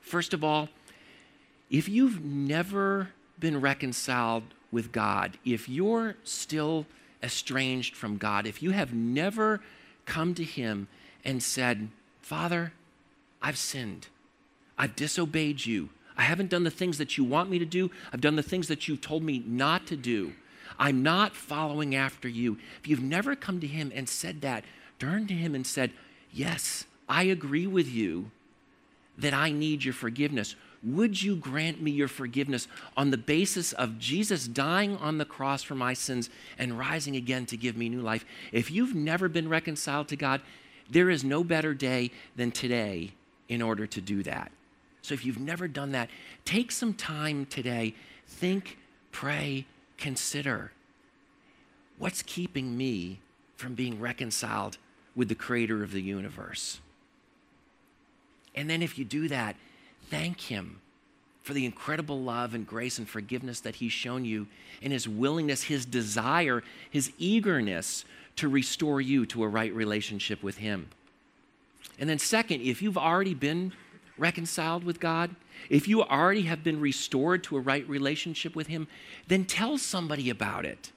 First 0.00 0.32
of 0.32 0.44
all, 0.44 0.68
if 1.70 1.88
you've 1.88 2.24
never 2.24 3.08
been 3.38 3.60
reconciled 3.60 4.42
with 4.70 4.92
God, 4.92 5.38
if 5.44 5.68
you're 5.68 6.16
still 6.24 6.86
estranged 7.22 7.96
from 7.96 8.16
God, 8.16 8.46
if 8.46 8.62
you 8.62 8.70
have 8.70 8.92
never 8.92 9.60
come 10.04 10.34
to 10.34 10.44
Him 10.44 10.88
and 11.24 11.42
said, 11.42 11.88
Father, 12.20 12.72
I've 13.42 13.58
sinned. 13.58 14.08
I've 14.78 14.96
disobeyed 14.96 15.66
you. 15.66 15.90
I 16.16 16.22
haven't 16.22 16.50
done 16.50 16.64
the 16.64 16.70
things 16.70 16.98
that 16.98 17.16
you 17.16 17.24
want 17.24 17.50
me 17.50 17.58
to 17.58 17.64
do. 17.64 17.90
I've 18.12 18.20
done 18.20 18.36
the 18.36 18.42
things 18.42 18.68
that 18.68 18.88
you've 18.88 19.00
told 19.00 19.22
me 19.22 19.42
not 19.46 19.86
to 19.86 19.96
do. 19.96 20.32
I'm 20.78 21.02
not 21.02 21.34
following 21.34 21.94
after 21.94 22.28
you. 22.28 22.58
If 22.80 22.88
you've 22.88 23.02
never 23.02 23.36
come 23.36 23.60
to 23.60 23.66
Him 23.66 23.92
and 23.94 24.08
said 24.08 24.40
that, 24.40 24.64
turn 24.98 25.26
to 25.26 25.34
Him 25.34 25.54
and 25.54 25.66
said, 25.66 25.92
Yes, 26.32 26.84
I 27.08 27.24
agree 27.24 27.66
with 27.66 27.88
you 27.88 28.30
that 29.18 29.34
I 29.34 29.50
need 29.50 29.84
your 29.84 29.94
forgiveness. 29.94 30.54
Would 30.82 31.22
you 31.22 31.36
grant 31.36 31.82
me 31.82 31.90
your 31.90 32.08
forgiveness 32.08 32.66
on 32.96 33.10
the 33.10 33.18
basis 33.18 33.72
of 33.72 33.98
Jesus 33.98 34.46
dying 34.46 34.96
on 34.96 35.18
the 35.18 35.26
cross 35.26 35.62
for 35.62 35.74
my 35.74 35.92
sins 35.92 36.30
and 36.58 36.78
rising 36.78 37.16
again 37.16 37.44
to 37.46 37.56
give 37.56 37.76
me 37.76 37.90
new 37.90 38.00
life? 38.00 38.24
If 38.50 38.70
you've 38.70 38.94
never 38.94 39.28
been 39.28 39.48
reconciled 39.48 40.08
to 40.08 40.16
God, 40.16 40.40
there 40.90 41.08
is 41.08 41.24
no 41.24 41.44
better 41.44 41.72
day 41.72 42.10
than 42.36 42.50
today 42.50 43.12
in 43.48 43.62
order 43.62 43.86
to 43.86 44.00
do 44.00 44.22
that. 44.24 44.50
So 45.02 45.14
if 45.14 45.24
you've 45.24 45.40
never 45.40 45.66
done 45.68 45.92
that, 45.92 46.10
take 46.44 46.70
some 46.70 46.94
time 46.94 47.46
today. 47.46 47.94
Think, 48.26 48.78
pray, 49.12 49.66
consider. 49.96 50.72
What's 51.98 52.22
keeping 52.22 52.76
me 52.76 53.20
from 53.56 53.74
being 53.74 54.00
reconciled 54.00 54.78
with 55.14 55.28
the 55.28 55.34
creator 55.34 55.82
of 55.82 55.92
the 55.92 56.02
universe? 56.02 56.80
And 58.54 58.68
then 58.68 58.82
if 58.82 58.98
you 58.98 59.04
do 59.04 59.28
that, 59.28 59.56
thank 60.10 60.40
him 60.42 60.80
for 61.42 61.54
the 61.54 61.64
incredible 61.64 62.20
love 62.20 62.54
and 62.54 62.66
grace 62.66 62.98
and 62.98 63.08
forgiveness 63.08 63.60
that 63.60 63.76
he's 63.76 63.92
shown 63.92 64.24
you 64.24 64.46
and 64.82 64.92
his 64.92 65.08
willingness, 65.08 65.64
his 65.64 65.86
desire, 65.86 66.62
his 66.90 67.12
eagerness 67.18 68.04
to 68.40 68.48
restore 68.48 69.00
you 69.00 69.24
to 69.26 69.44
a 69.44 69.48
right 69.48 69.72
relationship 69.74 70.42
with 70.42 70.58
him. 70.58 70.88
And 71.98 72.08
then, 72.08 72.18
second, 72.18 72.62
if 72.62 72.82
you've 72.82 72.98
already 72.98 73.34
been 73.34 73.72
reconciled 74.18 74.84
with 74.84 75.00
God, 75.00 75.34
if 75.68 75.86
you 75.86 76.02
already 76.02 76.42
have 76.42 76.64
been 76.64 76.80
restored 76.80 77.44
to 77.44 77.56
a 77.56 77.60
right 77.60 77.86
relationship 77.88 78.56
with 78.56 78.68
Him, 78.68 78.88
then 79.28 79.44
tell 79.44 79.76
somebody 79.76 80.30
about 80.30 80.64
it. 80.64 80.92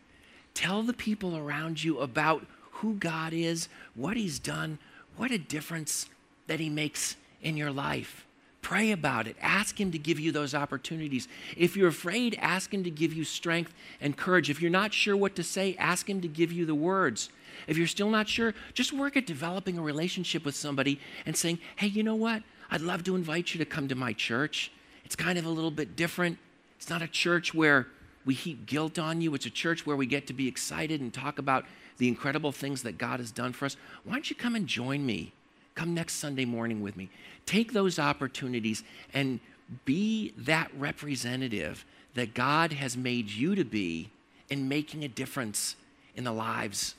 Tell 0.54 0.84
the 0.84 0.94
people 0.94 1.36
around 1.36 1.84
you 1.84 2.00
about 2.00 2.46
who 2.72 2.96
God 2.96 3.34
is, 3.34 3.68
what 3.96 4.16
He's 4.16 4.40
done, 4.40 4.80
what 5.18 5.32
a 5.32 5.38
difference 5.38 6.10
that 6.48 6.60
He 6.60 6.70
makes 6.70 7.16
in 7.42 7.58
your 7.58 7.72
life. 7.72 8.26
Pray 8.64 8.92
about 8.92 9.28
it. 9.28 9.36
Ask 9.42 9.80
Him 9.80 9.92
to 9.92 10.00
give 10.00 10.20
you 10.20 10.32
those 10.32 10.56
opportunities. 10.56 11.28
If 11.56 11.76
you're 11.76 11.90
afraid, 11.90 12.38
ask 12.42 12.74
Him 12.74 12.84
to 12.86 12.90
give 12.90 13.14
you 13.14 13.26
strength 13.26 13.74
and 14.00 14.18
courage. 14.18 14.50
If 14.50 14.62
you're 14.62 14.72
not 14.72 14.94
sure 14.94 15.18
what 15.18 15.36
to 15.36 15.44
say, 15.44 15.76
ask 15.78 16.10
Him 16.10 16.22
to 16.22 16.30
give 16.30 16.52
you 16.52 16.66
the 16.66 16.74
words. 16.74 17.30
If 17.68 17.78
you're 17.78 17.88
still 17.88 18.10
not 18.10 18.30
sure, 18.30 18.54
just 18.74 18.94
work 18.94 19.18
at 19.18 19.28
developing 19.28 19.78
a 19.78 19.82
relationship 19.82 20.46
with 20.46 20.56
somebody 20.56 21.00
and 21.26 21.36
saying, 21.36 21.60
hey, 21.76 21.88
you 21.88 22.04
know 22.04 22.16
what? 22.16 22.42
I'd 22.72 22.82
love 22.82 23.04
to 23.04 23.18
invite 23.18 23.54
you 23.54 23.58
to 23.60 23.66
come 23.66 23.90
to 23.90 23.96
my 23.96 24.14
church. 24.14 24.72
It's 25.04 25.16
kind 25.16 25.38
of 25.38 25.46
a 25.46 25.50
little 25.50 25.70
bit 25.70 25.98
different. 25.98 26.40
It's 26.78 26.90
not 26.90 27.02
a 27.02 27.08
church 27.08 27.54
where 27.54 27.88
we 28.26 28.34
heap 28.34 28.66
guilt 28.66 28.98
on 28.98 29.20
you, 29.20 29.36
it's 29.36 29.46
a 29.46 29.50
church 29.50 29.86
where 29.86 29.98
we 29.98 30.06
get 30.06 30.26
to 30.28 30.34
be 30.34 30.48
excited 30.48 31.02
and 31.02 31.14
talk 31.14 31.38
about 31.38 31.66
the 31.98 32.08
incredible 32.08 32.54
things 32.54 32.84
that 32.84 32.98
God 32.98 33.20
has 33.20 33.30
done 33.30 33.52
for 33.52 33.66
us. 33.66 33.76
Why 34.06 34.14
don't 34.14 34.30
you 34.30 34.38
come 34.38 34.56
and 34.56 34.66
join 34.66 35.06
me? 35.06 35.34
Come 35.76 35.94
next 35.94 36.16
Sunday 36.16 36.46
morning 36.46 36.82
with 36.82 36.96
me. 36.96 37.10
Take 37.46 37.74
those 37.74 38.00
opportunities 38.00 38.84
and 39.14 39.40
be 39.86 40.34
that 40.38 40.72
representative 40.78 41.86
that 42.14 42.34
God 42.34 42.74
has 42.74 42.96
made 42.96 43.30
you 43.30 43.56
to 43.56 43.64
be 43.64 44.10
in 44.50 44.68
making 44.68 45.04
a 45.04 45.08
difference 45.08 45.76
in 46.16 46.24
the 46.24 46.32
lives 46.32 46.96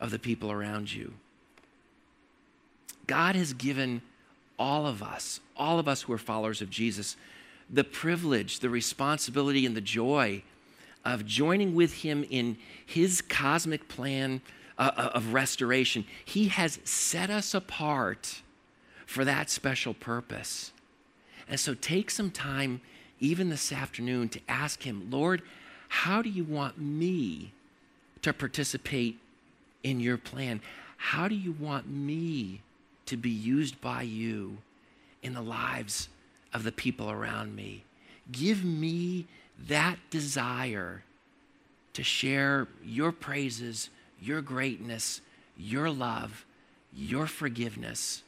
of 0.00 0.10
the 0.10 0.18
people 0.18 0.52
around 0.52 0.92
you. 0.92 1.14
God 3.06 3.34
has 3.34 3.54
given 3.54 4.02
all 4.58 4.86
of 4.86 5.02
us, 5.02 5.40
all 5.56 5.78
of 5.78 5.88
us 5.88 6.02
who 6.02 6.12
are 6.12 6.18
followers 6.18 6.60
of 6.60 6.68
Jesus, 6.68 7.16
the 7.70 7.84
privilege, 7.84 8.58
the 8.58 8.68
responsibility, 8.68 9.64
and 9.64 9.76
the 9.76 9.80
joy 9.80 10.42
of 11.04 11.24
joining 11.24 11.74
with 11.74 11.94
Him 12.02 12.24
in 12.28 12.58
His 12.84 13.22
cosmic 13.22 13.88
plan 13.88 14.42
uh, 14.78 15.10
of 15.14 15.32
restoration. 15.32 16.04
He 16.24 16.48
has 16.48 16.78
set 16.84 17.30
us 17.30 17.54
apart 17.54 18.42
for 19.06 19.24
that 19.24 19.50
special 19.50 19.94
purpose. 19.94 20.72
And 21.48 21.58
so 21.58 21.74
take 21.74 22.10
some 22.10 22.30
time, 22.30 22.80
even 23.20 23.48
this 23.48 23.72
afternoon, 23.72 24.28
to 24.30 24.40
ask 24.48 24.82
Him, 24.82 25.08
Lord, 25.10 25.42
how 25.88 26.22
do 26.22 26.28
you 26.28 26.44
want 26.44 26.78
me 26.78 27.52
to 28.22 28.32
participate 28.32 29.18
in 29.82 30.00
your 30.00 30.18
plan? 30.18 30.60
How 30.96 31.28
do 31.28 31.34
you 31.34 31.52
want 31.52 31.88
me 31.88 32.60
to 33.06 33.16
be 33.16 33.30
used 33.30 33.80
by 33.80 34.02
you 34.02 34.58
in 35.22 35.32
the 35.32 35.40
lives 35.40 36.08
of 36.52 36.62
the 36.62 36.72
people 36.72 37.10
around 37.10 37.56
me. 37.56 37.84
Give 38.30 38.64
me 38.64 39.26
that 39.66 39.98
desire 40.10 41.02
to 41.94 42.02
share 42.02 42.68
your 42.84 43.10
praises, 43.10 43.90
your 44.20 44.42
greatness, 44.42 45.20
your 45.56 45.90
love, 45.90 46.44
your 46.94 47.26
forgiveness, 47.26 48.22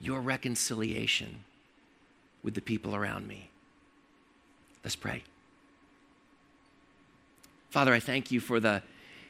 your 0.00 0.20
reconciliation 0.20 1.44
with 2.42 2.54
the 2.54 2.60
people 2.60 2.94
around 2.94 3.26
me. 3.26 3.50
Let's 4.84 4.96
pray. 4.96 5.22
Father, 7.70 7.92
I 7.92 8.00
thank 8.00 8.30
you 8.30 8.40
for 8.40 8.60
the 8.60 8.82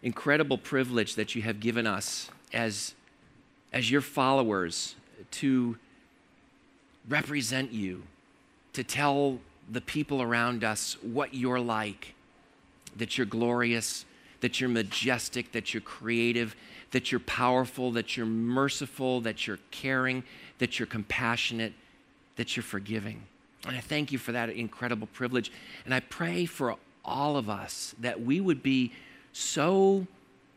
incredible 0.03 0.59
privilege 0.59 1.17
that 1.17 1.35
you 1.35 1.43
have 1.43 1.59
given 1.59 1.87
us 1.87 2.31
as 2.53 2.95
as 3.73 3.91
your 3.91 4.01
followers 4.01 4.95
to 5.31 5.77
represent 7.09 7.73
you, 7.73 8.03
to 8.73 8.83
tell 8.83 9.39
the 9.71 9.81
people 9.81 10.23
around 10.23 10.65
us 10.65 10.97
what 11.03 11.35
you're 11.35 11.61
like, 11.61 12.15
that 12.97 13.19
you're 13.19 13.27
glorious, 13.27 14.05
that 14.41 14.61
you're 14.61 14.71
majestic, 14.71 15.53
that 15.53 15.75
you're 15.75 15.81
creative, 15.81 16.55
that 16.93 17.11
you're 17.11 17.21
powerful, 17.21 17.93
that 17.93 18.17
you're 18.17 18.27
merciful, 18.27 19.21
that 19.23 19.47
you're 19.47 19.59
caring, 19.71 20.23
that 20.59 20.79
you're 20.79 20.87
compassionate, 20.87 21.73
that 22.37 22.57
you're 22.57 22.63
forgiving. 22.63 23.23
And 23.67 23.77
I 23.77 23.81
thank 23.81 24.13
you 24.13 24.19
for 24.19 24.33
that 24.33 24.51
incredible 24.51 25.09
privilege. 25.09 25.51
And 25.85 25.93
I 25.93 26.01
pray 26.01 26.47
for 26.47 26.77
all 27.05 27.37
of 27.37 27.51
us 27.51 27.95
that 28.01 28.21
we 28.21 28.41
would 28.41 28.63
be 28.63 28.93
so 29.33 30.07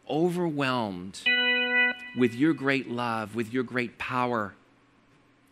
overwhelmed 0.10 1.22
with 2.18 2.36
your 2.36 2.54
great 2.54 2.90
love, 2.90 3.36
with 3.36 3.54
your 3.54 3.64
great 3.64 3.98
power, 3.98 4.54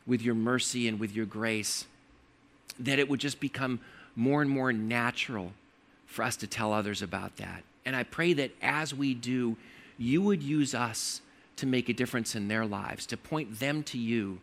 with 0.06 0.22
your 0.22 0.36
mercy, 0.36 0.88
and 0.88 1.00
with 1.00 1.16
your 1.16 1.26
grace, 1.26 1.86
that 2.80 3.00
it 3.00 3.10
would 3.10 3.20
just 3.20 3.40
become 3.40 3.80
more 4.16 4.42
and 4.42 4.50
more 4.50 4.74
natural 4.74 5.54
for 6.06 6.24
us 6.24 6.36
to 6.38 6.48
tell 6.48 6.74
others 6.74 7.02
about 7.02 7.38
that. 7.38 7.64
And 7.90 7.96
I 7.96 8.04
pray 8.04 8.34
that 8.34 8.52
as 8.62 8.94
we 8.94 9.16
do, 9.16 9.58
you 9.98 10.22
would 10.22 10.44
use 10.44 10.76
us 10.76 11.22
to 11.56 11.66
make 11.66 11.90
a 11.90 11.94
difference 11.94 12.36
in 12.36 12.48
their 12.48 12.64
lives, 12.64 13.08
to 13.08 13.18
point 13.18 13.60
them 13.60 13.82
to 13.86 13.98
you 13.98 14.42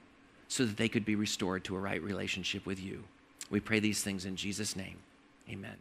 so 0.49 0.65
that 0.65 0.77
they 0.77 0.89
could 0.89 1.05
be 1.05 1.15
restored 1.15 1.63
to 1.63 1.77
a 1.77 1.79
right 1.79 2.03
relationship 2.03 2.67
with 2.67 2.83
you. 2.83 3.05
We 3.49 3.61
pray 3.61 3.79
these 3.79 4.03
things 4.03 4.25
in 4.25 4.35
Jesus' 4.35 4.75
name. 4.75 4.97
Amen. 5.49 5.77